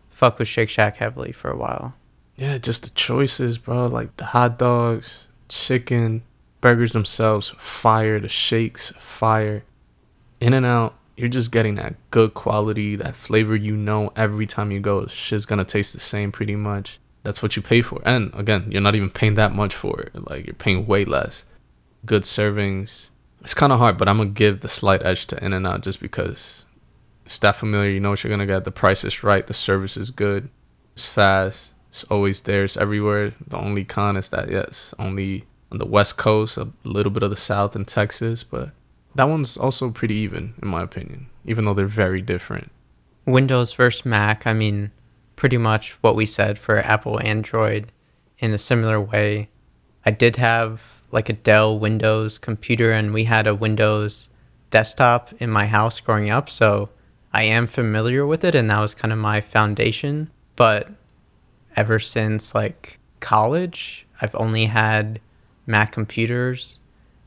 fuck 0.10 0.40
with 0.40 0.48
Shake 0.50 0.70
Shack 0.70 0.98
heavily 0.98 1.32
for 1.32 1.50
a 1.50 1.58
while. 1.58 1.94
Yeah, 2.36 2.58
just 2.58 2.84
the 2.84 2.90
choices, 2.90 3.58
bro. 3.58 3.86
Like 3.86 4.18
the 4.18 4.26
hot 4.26 4.60
dogs, 4.60 5.26
chicken, 5.48 6.24
burgers 6.60 6.92
themselves, 6.92 7.54
fire. 7.58 8.20
The 8.20 8.28
shakes, 8.28 8.92
fire. 9.00 9.64
In 10.42 10.54
and 10.54 10.66
out, 10.66 10.96
you're 11.18 11.30
just 11.30 11.52
getting 11.52 11.76
that 11.76 11.96
good 12.12 12.34
quality, 12.34 12.96
that 12.96 13.16
flavor 13.16 13.56
you 13.56 13.76
know 13.76 14.12
every 14.16 14.46
time 14.46 14.72
you 14.72 14.80
go. 14.80 15.06
Shit's 15.08 15.46
gonna 15.46 15.66
taste 15.66 15.94
the 15.94 16.00
same 16.00 16.32
pretty 16.32 16.56
much. 16.56 17.00
That's 17.24 17.42
what 17.42 17.56
you 17.56 17.62
pay 17.62 17.82
for. 17.82 18.02
And 18.06 18.34
again, 18.36 18.68
you're 18.70 18.82
not 18.82 18.96
even 18.96 19.10
paying 19.10 19.36
that 19.36 19.54
much 19.54 19.74
for 19.76 20.02
it. 20.02 20.30
Like 20.30 20.46
you're 20.46 20.54
paying 20.54 20.86
way 20.86 21.06
less. 21.06 21.46
Good 22.06 22.24
servings. 22.24 23.10
It's 23.42 23.54
kind 23.54 23.72
of 23.72 23.80
hard, 23.80 23.98
but 23.98 24.10
I'm 24.10 24.18
gonna 24.18 24.30
give 24.30 24.62
the 24.62 24.70
slight 24.70 25.04
edge 25.04 25.26
to 25.28 25.44
In 25.44 25.54
and 25.54 25.66
Out 25.66 25.82
just 25.82 26.00
because 26.00 26.66
it's 27.26 27.40
that 27.40 27.56
familiar. 27.56 27.90
You 27.90 28.00
know 28.00 28.12
what 28.12 28.24
you're 28.24 28.32
gonna 28.32 28.46
get. 28.46 28.66
The 28.66 28.72
price 28.72 29.04
is 29.04 29.24
right. 29.24 29.46
The 29.46 29.54
service 29.54 29.98
is 29.98 30.12
good. 30.12 30.50
It's 30.94 31.06
fast. 31.06 31.74
It's 31.92 32.04
always 32.06 32.42
there. 32.42 32.66
It's 32.66 32.78
everywhere. 32.78 33.34
The 33.48 33.58
only 33.58 33.86
con 33.86 34.18
is 34.18 34.30
that 34.30 34.52
yes, 34.52 34.94
only 35.00 35.46
on 35.72 35.78
the 35.78 35.86
West 35.86 36.18
Coast, 36.18 36.58
a 36.58 36.70
little 36.84 37.12
bit 37.12 37.24
of 37.24 37.30
the 37.30 37.36
South 37.36 37.76
and 37.76 37.88
Texas, 37.88 38.44
but 38.44 38.72
that 39.16 39.30
one's 39.30 39.58
also 39.58 39.90
pretty 39.90 40.16
even, 40.16 40.54
in 40.62 40.68
my 40.68 40.84
opinion, 40.84 41.28
even 41.46 41.66
though 41.66 41.74
they're 41.74 41.88
very 41.88 42.22
different. 42.22 42.72
Windows 43.26 43.74
versus 43.74 44.06
Mac, 44.06 44.46
I 44.46 44.54
mean, 44.54 44.92
pretty 45.36 45.58
much 45.58 45.92
what 46.02 46.16
we 46.16 46.26
said 46.26 46.60
for 46.60 46.78
Apple 46.80 47.20
Android 47.22 47.92
in 48.40 48.54
a 48.54 48.58
similar 48.58 49.00
way. 49.00 49.50
I 50.06 50.12
did 50.12 50.36
have 50.36 50.84
like 51.12 51.30
a 51.30 51.34
Dell 51.34 51.80
Windows 51.80 52.38
computer, 52.38 52.92
and 52.92 53.14
we 53.14 53.24
had 53.24 53.48
a 53.48 53.56
Windows 53.56 54.28
desktop 54.70 55.34
in 55.40 55.50
my 55.50 55.66
house 55.66 56.00
growing 56.00 56.30
up, 56.30 56.50
so 56.50 56.90
I 57.34 57.44
am 57.44 57.68
familiar 57.68 58.26
with 58.26 58.44
it, 58.44 58.54
and 58.54 58.70
that 58.70 58.80
was 58.80 58.94
kind 58.94 59.14
of 59.14 59.20
my 59.20 59.42
foundation. 59.42 60.30
But 60.56 60.90
ever 61.76 62.00
since 62.00 62.54
like 62.54 63.00
college, 63.22 64.06
I've 64.22 64.36
only 64.36 64.66
had 64.66 65.20
Mac 65.66 65.92
computers, 65.92 66.80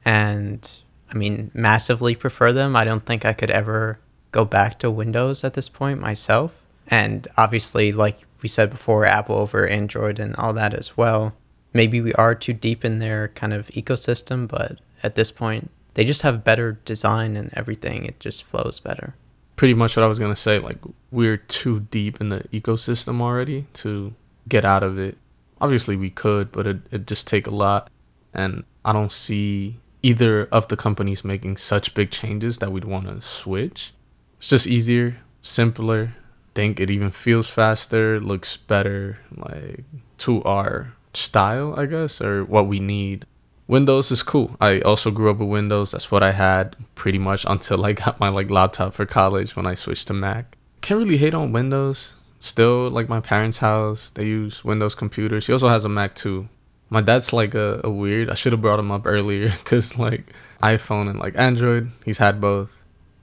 and 0.05 0.71
I 1.11 1.15
mean, 1.15 1.51
massively 1.55 2.15
prefer 2.15 2.53
them. 2.53 2.77
I 2.77 2.85
don't 2.85 3.05
think 3.05 3.25
I 3.25 3.33
could 3.33 3.51
ever 3.51 3.99
go 4.33 4.45
back 4.45 4.79
to 4.81 4.91
Windows 4.91 5.45
at 5.45 5.55
this 5.55 5.69
point 5.69 6.01
myself. 6.01 6.53
And 6.89 7.27
obviously, 7.37 7.93
like 7.93 8.19
we 8.43 8.49
said 8.49 8.71
before, 8.71 9.05
Apple 9.05 9.37
over 9.37 9.67
Android 9.67 10.19
and 10.19 10.35
all 10.37 10.53
that 10.55 10.75
as 10.75 10.97
well. 10.97 11.35
Maybe 11.73 12.01
we 12.01 12.13
are 12.15 12.35
too 12.35 12.53
deep 12.53 12.85
in 12.85 12.99
their 12.99 13.29
kind 13.29 13.53
of 13.53 13.69
ecosystem, 13.69 14.49
but 14.49 14.81
at 15.03 15.15
this 15.15 15.31
point, 15.31 15.71
they 15.95 16.05
just 16.05 16.23
have 16.23 16.45
better 16.45 16.79
design 16.85 17.37
and 17.37 17.51
everything. 17.55 18.05
It 18.05 18.21
just 18.21 18.45
flows 18.45 18.81
better. 18.81 19.15
Pretty 19.57 19.75
much 19.75 19.97
what 19.97 20.05
I 20.05 20.09
was 20.09 20.19
going 20.19 20.35
to 20.35 20.41
say. 20.41 20.59
Like, 20.59 20.79
we're 21.11 21.37
too 21.37 21.81
deep 21.81 22.21
in 22.21 22.29
the 22.29 22.41
ecosystem 22.53 23.21
already 23.21 23.67
to 23.75 24.15
get 24.49 24.65
out 24.65 24.83
of 24.83 24.99
it. 24.99 25.19
Obviously, 25.61 25.97
we 25.97 26.11
could, 26.11 26.53
but 26.53 26.67
it, 26.67 26.77
it'd 26.87 27.09
just 27.09 27.27
take 27.27 27.47
a 27.47 27.55
lot. 27.55 27.91
And 28.33 28.65
I 28.85 28.93
don't 28.93 29.13
see 29.13 29.81
either 30.03 30.45
of 30.47 30.69
the 30.69 30.77
companies 30.77 31.25
making 31.25 31.57
such 31.57 31.95
big 31.95 32.11
changes 32.11 32.59
that 32.59 32.73
we'd 32.73 32.85
want 32.85 33.07
to 33.07 33.21
switch. 33.21 33.93
It's 34.39 34.51
just 34.51 34.67
easier, 34.67 35.19
simpler. 35.43 36.15
Think 36.55 36.81
it 36.81 36.91
even 36.91 37.11
feels 37.11 37.49
faster, 37.49 38.21
looks 38.21 38.57
better, 38.57 39.19
like 39.37 39.85
to 40.19 40.43
our 40.43 40.95
style, 41.15 41.75
I 41.77 41.87
guess, 41.87 42.21
or 42.21 42.45
what 42.45 42.67
we 42.67 42.81
need. 42.81 43.27
Windows 43.67 44.11
is 44.11 44.23
cool. 44.23 44.57
I 44.61 44.81
also 44.81 45.11
grew 45.11 45.31
up 45.31 45.39
with 45.39 45.49
Windows. 45.49 45.93
That's 45.93 46.11
what 46.11 46.23
I 46.23 46.33
had 46.33 46.75
pretty 46.95 47.19
much 47.19 47.45
until 47.47 47.85
I 47.85 47.93
got 48.05 48.19
my 48.19 48.29
like 48.29 48.51
laptop 48.51 48.95
for 48.95 49.07
college 49.07 49.55
when 49.55 49.67
I 49.67 49.75
switched 49.75 50.09
to 50.09 50.15
Mac. 50.15 50.57
Can't 50.81 50.99
really 50.99 51.19
hate 51.19 51.35
on 51.35 51.53
Windows. 51.53 52.15
Still 52.41 52.89
like 52.89 53.09
my 53.09 53.21
parents' 53.21 53.59
house, 53.59 54.11
they 54.11 54.25
use 54.25 54.65
Windows 54.65 54.95
computers. 54.95 55.47
He 55.49 55.53
also 55.53 55.69
has 55.69 55.85
a 55.85 55.89
Mac 55.89 56.15
too 56.15 56.49
my 56.91 57.01
dad's 57.01 57.33
like 57.33 57.55
a, 57.55 57.81
a 57.85 57.91
weird. 57.91 58.31
I 58.31 58.35
should 58.35 58.53
have 58.53 58.63
brought 58.63 58.79
him 58.79 58.91
up 58.91 59.07
earlier 59.07 59.51
because 59.59 59.99
like 59.99 60.33
iPhone 60.63 61.09
and 61.09 61.19
like 61.19 61.35
Android, 61.37 61.91
he's 62.05 62.19
had 62.19 62.41
both, 62.41 62.71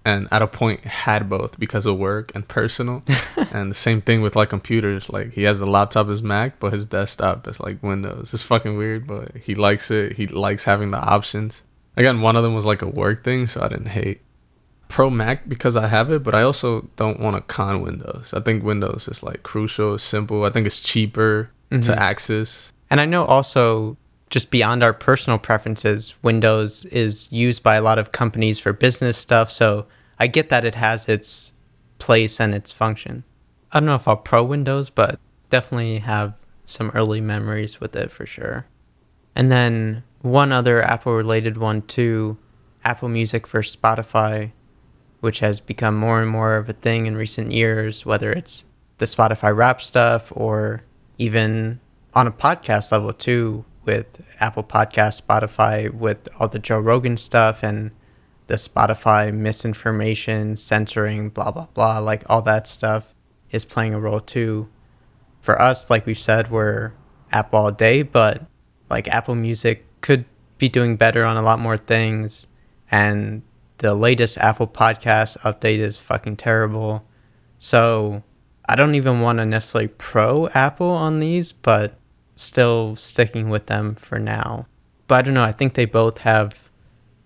and 0.04 0.28
at 0.32 0.42
a 0.42 0.48
point 0.48 0.82
had 0.82 1.30
both 1.30 1.60
because 1.60 1.86
of 1.86 1.98
work 1.98 2.32
and 2.36 2.48
personal. 2.48 3.04
and 3.52 3.72
the 3.72 3.76
same 3.76 4.02
thing 4.02 4.22
with 4.22 4.36
like 4.36 4.50
computers. 4.50 5.10
Like 5.10 5.34
he 5.34 5.44
has 5.44 5.60
a 5.60 5.66
laptop 5.66 6.10
as 6.10 6.22
Mac, 6.22 6.60
but 6.60 6.74
his 6.74 6.86
desktop 6.86 7.48
is 7.48 7.60
like 7.60 7.82
Windows. 7.82 8.34
It's 8.34 8.44
fucking 8.44 8.78
weird, 8.78 9.08
but 9.08 9.36
he 9.38 9.56
likes 9.56 9.90
it. 9.92 10.14
He 10.14 10.28
likes 10.28 10.66
having 10.66 10.92
the 10.92 11.00
options. 11.00 11.64
Again, 11.98 12.22
one 12.22 12.36
of 12.36 12.44
them 12.44 12.54
was 12.54 12.66
like 12.66 12.82
a 12.82 12.88
work 12.88 13.24
thing, 13.24 13.48
so 13.48 13.62
I 13.62 13.70
didn't 13.70 13.88
hate. 13.88 14.22
Pro 14.88 15.10
Mac 15.10 15.50
because 15.50 15.76
I 15.76 15.88
have 15.88 16.12
it, 16.12 16.22
but 16.22 16.36
I 16.36 16.44
also 16.44 16.88
don't 16.96 17.20
want 17.20 17.36
to 17.36 17.42
con 17.42 17.82
Windows. 17.82 18.34
I 18.34 18.40
think 18.40 18.64
Windows 18.64 19.08
is 19.08 19.24
like 19.24 19.42
crucial, 19.42 19.98
simple. 19.98 20.44
I 20.44 20.52
think 20.52 20.68
it's 20.68 20.80
cheaper 20.80 21.50
mm-hmm. 21.72 21.82
to 21.82 22.00
access 22.00 22.72
and 22.90 23.02
I 23.02 23.06
know 23.06 23.26
also 23.26 23.98
just 24.30 24.52
beyond 24.52 24.84
our 24.84 24.94
personal 24.94 25.40
preferences, 25.40 26.16
Windows 26.22 26.86
is 26.86 27.32
used 27.32 27.64
by 27.64 27.76
a 27.76 27.82
lot 27.82 28.00
of 28.00 28.12
companies 28.12 28.60
for 28.60 28.74
business 28.74 29.18
stuff. 29.18 29.52
So 29.52 29.86
I 30.20 30.28
get 30.28 30.50
that 30.50 30.66
it 30.66 30.76
has 30.76 31.08
its 31.08 31.52
place 32.00 32.40
and 32.40 32.54
its 32.54 32.72
function. 32.72 33.24
I 33.72 33.80
don't 33.80 33.88
know 33.88 33.96
if 33.96 34.08
I'll 34.08 34.18
pro 34.18 34.44
Windows, 34.44 34.90
but 34.90 35.20
definitely 35.50 36.00
have 36.00 36.34
some 36.66 36.92
early 36.94 37.22
memories 37.22 37.80
with 37.80 37.96
it 37.96 38.12
for 38.12 38.26
sure. 38.26 38.66
And 39.36 39.52
then 39.52 40.04
one 40.22 40.52
other 40.52 40.82
Apple 40.82 41.14
related 41.14 41.58
one 41.58 41.82
too 41.84 42.38
Apple 42.84 43.10
Music 43.10 43.48
for 43.48 43.62
Spotify, 43.62 44.52
which 45.20 45.40
has 45.40 45.60
become 45.60 45.96
more 45.96 46.22
and 46.22 46.30
more 46.30 46.56
of 46.56 46.70
a 46.70 46.74
thing 46.74 47.06
in 47.06 47.16
recent 47.16 47.52
years, 47.52 48.06
whether 48.06 48.32
it's 48.32 48.64
the 48.98 49.06
Spotify 49.06 49.56
wrap 49.56 49.82
stuff 49.82 50.32
or 50.36 50.84
even 51.18 51.80
on 52.16 52.28
a 52.28 52.32
podcast 52.32 52.92
level 52.92 53.14
too, 53.14 53.66
with 53.84 54.08
Apple 54.40 54.64
Podcast, 54.64 55.22
Spotify, 55.22 55.94
with 55.94 56.28
all 56.40 56.48
the 56.48 56.60
Joe 56.60 56.80
Rogan 56.80 57.18
stuff 57.18 57.62
and 57.62 57.92
the 58.48 58.56
Spotify 58.56 59.34
misinformation, 59.34 60.56
censoring, 60.56 61.30
blah, 61.30 61.52
blah, 61.52 61.68
blah, 61.74 62.00
like 62.00 62.24
all 62.28 62.42
that 62.44 62.68
stuff 62.68 63.14
is 63.52 63.66
playing 63.66 63.94
a 63.94 64.00
role 64.00 64.20
too. 64.20 64.68
For 65.42 65.62
us, 65.62 65.90
like 65.90 66.06
we've 66.06 66.18
said, 66.18 66.50
we're 66.50 66.94
Apple 67.32 67.60
all 67.60 67.72
day, 67.72 68.02
but 68.02 68.44
like 68.90 69.08
Apple 69.08 69.36
Music 69.36 69.86
could 70.02 70.26
be 70.58 70.70
doing 70.70 70.96
better 70.96 71.26
on 71.26 71.38
a 71.38 71.42
lot 71.42 71.60
more 71.60 71.78
things. 71.78 72.48
And 72.90 73.42
the 73.80 73.94
latest 73.94 74.38
Apple 74.38 74.68
Podcast 74.68 75.38
update 75.40 75.80
is 75.80 75.98
fucking 75.98 76.38
terrible. 76.38 77.06
So 77.60 78.24
I 78.68 78.76
don't 78.76 78.96
even 78.96 79.22
want 79.22 79.40
to 79.40 79.46
necessarily 79.46 79.90
pro 79.90 80.48
Apple 80.50 80.90
on 80.90 81.20
these, 81.20 81.52
but 81.52 81.98
still 82.36 82.96
sticking 82.96 83.50
with 83.50 83.68
them 83.68 83.96
for 83.96 84.20
now. 84.20 84.68
But 85.08 85.16
I 85.16 85.22
don't 85.22 85.34
know. 85.34 85.44
I 85.44 85.52
think 85.52 85.74
they 85.74 85.86
both 85.86 86.20
have 86.20 86.70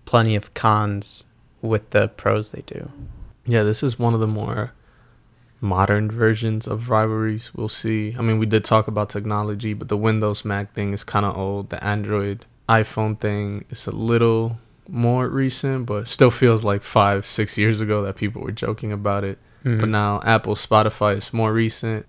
plenty 0.04 0.36
of 0.36 0.54
cons 0.54 1.24
with 1.62 1.90
the 1.90 2.08
pros 2.08 2.52
they 2.52 2.62
do. 2.62 2.90
Yeah, 3.46 3.62
this 3.62 3.82
is 3.82 3.98
one 3.98 4.14
of 4.14 4.20
the 4.20 4.26
more 4.26 4.72
modern 5.60 6.10
versions 6.10 6.66
of 6.66 6.88
rivalries 6.88 7.54
we'll 7.54 7.68
see. 7.68 8.14
I 8.18 8.22
mean, 8.22 8.38
we 8.38 8.46
did 8.46 8.64
talk 8.64 8.88
about 8.88 9.10
technology, 9.10 9.74
but 9.74 9.88
the 9.88 9.96
Windows 9.96 10.44
Mac 10.44 10.74
thing 10.74 10.92
is 10.92 11.04
kind 11.04 11.26
of 11.26 11.36
old. 11.36 11.70
The 11.70 11.82
Android 11.84 12.46
iPhone 12.68 13.18
thing 13.18 13.64
is 13.70 13.86
a 13.86 13.90
little 13.90 14.58
more 14.88 15.28
recent, 15.28 15.86
but 15.86 16.08
still 16.08 16.30
feels 16.30 16.64
like 16.64 16.82
five, 16.82 17.26
six 17.26 17.58
years 17.58 17.80
ago 17.80 18.02
that 18.02 18.16
people 18.16 18.42
were 18.42 18.52
joking 18.52 18.92
about 18.92 19.24
it. 19.24 19.38
Mm-hmm. 19.64 19.80
But 19.80 19.88
now 19.88 20.20
Apple, 20.24 20.54
Spotify 20.54 21.16
is 21.16 21.32
more 21.32 21.52
recent. 21.52 22.06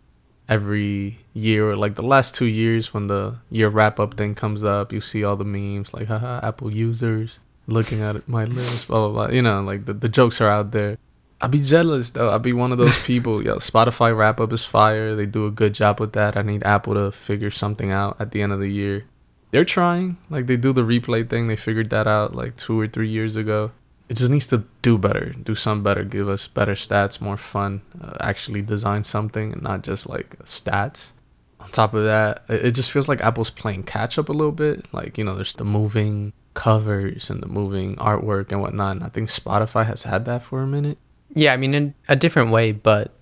Every 0.51 1.19
year, 1.33 1.71
or 1.71 1.75
like 1.77 1.95
the 1.95 2.03
last 2.03 2.35
two 2.35 2.45
years, 2.45 2.93
when 2.93 3.07
the 3.07 3.37
year 3.49 3.69
wrap 3.69 3.99
up 3.99 4.15
thing 4.15 4.35
comes 4.35 4.63
up, 4.63 4.91
you 4.91 4.99
see 4.99 5.23
all 5.23 5.37
the 5.37 5.45
memes 5.45 5.93
like, 5.93 6.07
haha, 6.07 6.41
Apple 6.43 6.71
users 6.71 7.39
looking 7.67 8.01
at 8.01 8.27
my 8.37 8.43
list, 8.43 8.87
blah, 8.89 9.07
blah, 9.07 9.27
blah. 9.27 9.33
You 9.33 9.41
know, 9.41 9.61
like 9.61 9.85
the, 9.85 9.93
the 9.93 10.09
jokes 10.09 10.41
are 10.41 10.49
out 10.49 10.71
there. 10.71 10.97
I'd 11.39 11.51
be 11.51 11.61
jealous 11.61 12.11
though. 12.11 12.29
I'd 12.29 12.43
be 12.43 12.53
one 12.53 12.71
of 12.71 12.77
those 12.77 13.01
people. 13.03 13.41
Yo, 13.41 13.55
Spotify 13.57 14.15
wrap 14.15 14.39
up 14.39 14.53
is 14.53 14.65
fire. 14.65 15.15
They 15.15 15.25
do 15.25 15.47
a 15.47 15.51
good 15.51 15.73
job 15.73 15.99
with 15.99 16.13
that. 16.13 16.37
I 16.37 16.41
need 16.43 16.63
Apple 16.63 16.93
to 16.95 17.11
figure 17.11 17.49
something 17.49 17.89
out 17.89 18.17
at 18.19 18.31
the 18.31 18.41
end 18.41 18.51
of 18.51 18.59
the 18.59 18.69
year 18.69 19.05
they're 19.51 19.65
trying. 19.65 20.17
Like 20.29 20.47
they 20.47 20.57
do 20.57 20.73
the 20.73 20.81
replay 20.81 21.29
thing. 21.29 21.47
They 21.47 21.55
figured 21.55 21.89
that 21.91 22.07
out 22.07 22.35
like 22.35 22.57
two 22.57 22.79
or 22.79 22.87
three 22.87 23.09
years 23.09 23.35
ago. 23.35 23.71
It 24.11 24.17
just 24.17 24.29
needs 24.29 24.47
to 24.47 24.65
do 24.81 24.97
better, 24.97 25.33
do 25.41 25.55
some 25.55 25.83
better, 25.83 26.03
give 26.03 26.27
us 26.27 26.45
better 26.45 26.73
stats, 26.73 27.21
more 27.21 27.37
fun, 27.37 27.81
uh, 28.01 28.17
actually 28.19 28.61
design 28.61 29.03
something 29.03 29.53
and 29.53 29.61
not 29.61 29.83
just 29.83 30.09
like 30.09 30.37
stats. 30.39 31.13
On 31.61 31.69
top 31.69 31.93
of 31.93 32.03
that, 32.03 32.43
it 32.49 32.71
just 32.71 32.91
feels 32.91 33.07
like 33.07 33.21
Apple's 33.21 33.49
playing 33.49 33.83
catch 33.83 34.19
up 34.19 34.27
a 34.27 34.33
little 34.33 34.51
bit. 34.51 34.85
Like, 34.91 35.17
you 35.17 35.23
know, 35.23 35.33
there's 35.35 35.53
the 35.53 35.63
moving 35.63 36.33
covers 36.55 37.29
and 37.29 37.41
the 37.41 37.47
moving 37.47 37.95
artwork 37.95 38.51
and 38.51 38.59
whatnot. 38.59 38.97
And 38.97 39.05
I 39.05 39.07
think 39.07 39.29
Spotify 39.29 39.85
has 39.85 40.03
had 40.03 40.25
that 40.25 40.43
for 40.43 40.61
a 40.61 40.67
minute. 40.67 40.97
Yeah, 41.33 41.53
I 41.53 41.55
mean, 41.55 41.73
in 41.73 41.93
a 42.09 42.17
different 42.17 42.51
way, 42.51 42.73
but 42.73 43.13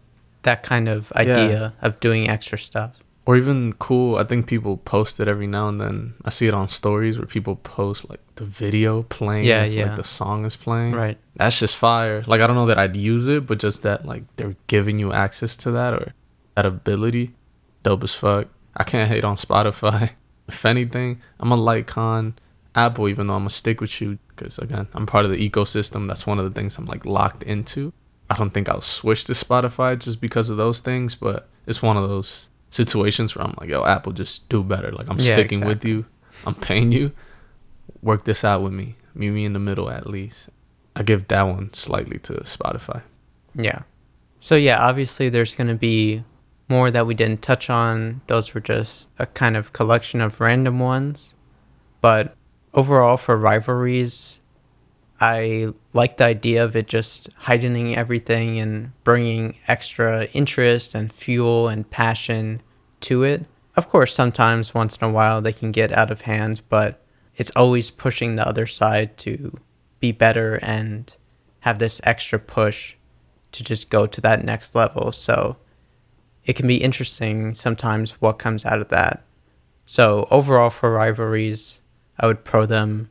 that 0.42 0.64
kind 0.64 0.90
of 0.90 1.12
idea 1.12 1.76
yeah. 1.80 1.88
of 1.88 2.00
doing 2.00 2.28
extra 2.28 2.58
stuff 2.58 2.96
or 3.28 3.36
even 3.36 3.74
cool 3.74 4.16
i 4.16 4.24
think 4.24 4.48
people 4.48 4.78
post 4.78 5.20
it 5.20 5.28
every 5.28 5.46
now 5.46 5.68
and 5.68 5.80
then 5.80 6.16
i 6.26 6.32
see 6.32 6.48
it 6.48 6.54
on 6.54 6.68
stories 6.68 7.18
where 7.18 7.28
people 7.28 7.58
post 7.58 8.10
like 8.10 8.22
the 8.40 8.46
video 8.46 9.04
playing 9.04 9.46
yeah, 9.46 9.64
yeah. 9.64 9.86
like 9.86 9.96
the 9.96 10.04
song 10.04 10.46
is 10.46 10.56
playing 10.56 10.92
right 10.94 11.18
that's 11.36 11.60
just 11.60 11.76
fire 11.76 12.24
like 12.28 12.42
i 12.42 12.48
don't 12.48 12.56
know 12.56 12.66
that 12.66 12.78
i'd 12.78 12.96
use 12.96 13.28
it 13.28 13.46
but 13.46 13.60
just 13.60 13.84
that 13.84 14.06
like 14.06 14.24
they're 14.38 14.56
giving 14.68 14.98
you 14.98 15.14
access 15.14 15.56
to 15.56 15.72
that 15.72 15.94
or 15.94 16.14
that 16.56 16.66
ability 16.66 17.34
dope 17.84 18.04
as 18.04 18.14
fuck 18.14 18.48
i 18.76 18.84
can't 18.84 19.10
hate 19.10 19.24
on 19.24 19.36
spotify 19.36 20.12
if 20.48 20.66
anything 20.66 21.22
i'm 21.40 21.52
a 21.52 21.56
like 21.56 21.88
con 21.88 22.34
apple 22.76 23.08
even 23.08 23.28
though 23.28 23.34
i'm 23.34 23.42
gonna 23.42 23.50
stick 23.50 23.82
with 23.82 24.02
you 24.02 24.18
because 24.30 24.58
again 24.58 24.88
i'm 24.94 25.06
part 25.06 25.26
of 25.26 25.32
the 25.32 25.50
ecosystem 25.50 26.08
that's 26.08 26.26
one 26.26 26.40
of 26.40 26.46
the 26.46 26.60
things 26.60 26.78
i'm 26.78 26.86
like 26.86 27.06
locked 27.06 27.44
into 27.44 27.94
i 28.30 28.36
don't 28.36 28.52
think 28.52 28.68
i'll 28.68 28.82
switch 28.82 29.24
to 29.24 29.34
spotify 29.34 29.98
just 29.98 30.20
because 30.22 30.50
of 30.50 30.58
those 30.58 30.80
things 30.80 31.14
but 31.16 31.50
it's 31.68 31.82
one 31.82 31.98
of 31.98 32.08
those 32.08 32.50
situations 32.72 33.36
where 33.36 33.46
I'm 33.46 33.56
like, 33.60 33.70
yo, 33.70 33.84
Apple, 33.86 34.14
just 34.14 34.48
do 34.50 34.64
better. 34.64 34.92
Like 34.92 35.10
I'm 35.10 35.20
yeah, 35.20 35.34
sticking 35.34 35.60
exactly. 35.60 35.68
with 35.68 35.86
you. 35.86 36.06
I'm 36.46 36.56
paying 36.56 36.92
you. 36.92 37.12
Work 38.02 38.26
this 38.26 38.44
out 38.44 38.62
with 38.62 38.74
me. 38.74 38.96
Meet 39.14 39.32
me 39.32 39.46
in 39.46 39.54
the 39.54 39.60
middle 39.60 39.90
at 39.90 40.08
least. 40.08 40.50
I 40.96 41.04
give 41.04 41.28
that 41.28 41.44
one 41.44 41.74
slightly 41.74 42.20
to 42.20 42.34
Spotify. 42.34 43.02
Yeah. 43.56 43.84
So 44.40 44.56
yeah, 44.56 44.80
obviously 44.80 45.30
there's 45.30 45.56
gonna 45.56 45.76
be 45.76 46.24
more 46.70 46.92
that 46.92 47.08
we 47.08 47.14
didn't 47.16 47.42
touch 47.42 47.70
on. 47.70 48.22
Those 48.28 48.54
were 48.54 48.62
just 48.62 49.10
a 49.18 49.26
kind 49.26 49.58
of 49.58 49.74
collection 49.74 50.22
of 50.22 50.40
random 50.40 50.80
ones. 50.80 51.34
But 52.02 52.36
overall 52.74 53.18
for 53.18 53.36
rivalries, 53.36 54.40
I 55.20 55.74
like 55.94 56.18
the 56.18 56.26
idea 56.26 56.64
of 56.64 56.76
it 56.76 56.88
just 56.88 57.30
heightening 57.36 57.98
everything 57.98 58.60
and 58.60 58.92
bringing 59.04 59.58
extra 59.68 60.26
interest 60.28 60.96
and 60.96 61.12
fuel 61.12 61.68
and 61.68 61.90
passion 61.90 62.62
to 63.02 63.24
it. 63.24 63.46
Of 63.76 63.90
course, 63.90 64.14
sometimes 64.16 64.74
once 64.74 64.98
in 64.98 65.08
a 65.08 65.12
while 65.12 65.42
they 65.42 65.54
can 65.54 65.72
get 65.72 65.92
out 65.92 66.12
of 66.12 66.22
hand, 66.22 66.62
but 66.70 67.04
it's 67.40 67.52
always 67.56 67.90
pushing 67.90 68.36
the 68.36 68.48
other 68.48 68.68
side 68.68 69.18
to 69.18 69.58
be 70.00 70.12
better 70.12 70.56
and 70.62 71.16
have 71.62 71.80
this 71.80 72.00
extra 72.04 72.38
push 72.38 72.94
to 73.52 73.64
just 73.64 73.90
go 73.90 74.06
to 74.06 74.22
that 74.22 74.46
next 74.46 74.76
level. 74.76 75.12
So 75.12 75.58
it 76.46 76.54
can 76.54 76.68
be 76.68 76.84
interesting 76.84 77.56
sometimes 77.56 78.12
what 78.22 78.34
comes 78.34 78.66
out 78.66 78.80
of 78.80 78.90
that. 78.90 79.24
So 79.88 80.28
overall 80.30 80.70
for 80.70 80.92
rivalries, 80.92 81.80
I 82.20 82.28
would 82.28 82.44
pro 82.44 82.68
them 82.68 83.10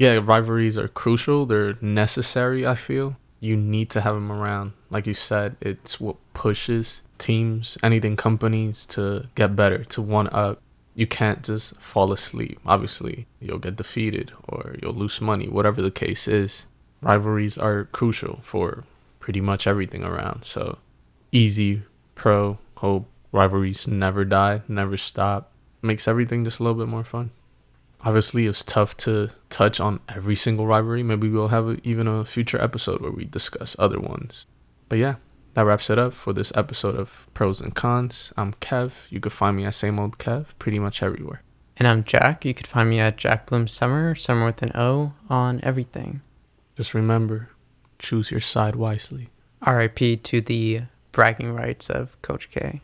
yeah, 0.00 0.18
rivalries 0.22 0.78
are 0.78 0.88
crucial. 0.88 1.44
They're 1.44 1.76
necessary, 1.82 2.66
I 2.66 2.74
feel. 2.74 3.16
You 3.38 3.54
need 3.54 3.90
to 3.90 4.00
have 4.00 4.14
them 4.14 4.32
around. 4.32 4.72
Like 4.88 5.06
you 5.06 5.12
said, 5.12 5.56
it's 5.60 6.00
what 6.00 6.16
pushes 6.32 7.02
teams, 7.18 7.76
anything 7.82 8.16
companies 8.16 8.86
to 8.86 9.28
get 9.34 9.54
better, 9.54 9.84
to 9.84 10.00
one 10.00 10.28
up. 10.28 10.62
You 11.00 11.06
can't 11.06 11.42
just 11.42 11.80
fall 11.80 12.12
asleep. 12.12 12.60
Obviously, 12.66 13.26
you'll 13.40 13.58
get 13.58 13.76
defeated 13.76 14.32
or 14.46 14.76
you'll 14.82 14.92
lose 14.92 15.18
money, 15.22 15.48
whatever 15.48 15.80
the 15.80 15.90
case 15.90 16.28
is. 16.28 16.66
Rivalries 17.00 17.56
are 17.56 17.86
crucial 17.86 18.40
for 18.42 18.84
pretty 19.18 19.40
much 19.40 19.66
everything 19.66 20.04
around. 20.04 20.44
So, 20.44 20.76
easy, 21.32 21.84
pro, 22.14 22.58
hope 22.76 23.08
rivalries 23.32 23.88
never 23.88 24.26
die, 24.26 24.60
never 24.68 24.98
stop. 24.98 25.50
Makes 25.80 26.06
everything 26.06 26.44
just 26.44 26.60
a 26.60 26.64
little 26.64 26.78
bit 26.78 26.88
more 26.88 27.04
fun 27.04 27.30
obviously 28.02 28.46
it's 28.46 28.64
tough 28.64 28.96
to 28.96 29.28
touch 29.48 29.80
on 29.80 30.00
every 30.08 30.36
single 30.36 30.66
rivalry. 30.66 31.02
Maybe 31.02 31.28
we'll 31.28 31.48
have 31.48 31.68
a, 31.68 31.76
even 31.86 32.06
a 32.06 32.24
future 32.24 32.60
episode 32.60 33.00
where 33.00 33.10
we 33.10 33.24
discuss 33.24 33.76
other 33.78 34.00
ones. 34.00 34.46
But 34.88 34.98
yeah, 34.98 35.16
that 35.54 35.62
wraps 35.62 35.90
it 35.90 35.98
up 35.98 36.12
for 36.12 36.32
this 36.32 36.52
episode 36.54 36.96
of 36.96 37.26
Pros 37.34 37.60
and 37.60 37.74
Cons. 37.74 38.32
I'm 38.36 38.54
Kev. 38.54 38.92
You 39.08 39.20
can 39.20 39.30
find 39.30 39.56
me 39.56 39.64
at 39.64 39.74
same 39.74 39.98
old 39.98 40.18
Kev 40.18 40.46
pretty 40.58 40.78
much 40.78 41.02
everywhere. 41.02 41.42
And 41.76 41.88
I'm 41.88 42.04
Jack. 42.04 42.44
You 42.44 42.54
could 42.54 42.66
find 42.66 42.90
me 42.90 43.00
at 43.00 43.16
Jack 43.16 43.46
Bloom 43.46 43.66
Summer, 43.66 44.14
Summer 44.14 44.46
with 44.46 44.62
an 44.62 44.72
O 44.74 45.14
on 45.28 45.60
everything. 45.62 46.20
Just 46.76 46.94
remember, 46.94 47.50
choose 47.98 48.30
your 48.30 48.40
side 48.40 48.76
wisely. 48.76 49.28
RIP 49.66 50.22
to 50.22 50.40
the 50.40 50.82
bragging 51.12 51.52
rights 51.52 51.90
of 51.90 52.20
Coach 52.22 52.50
K. 52.50 52.82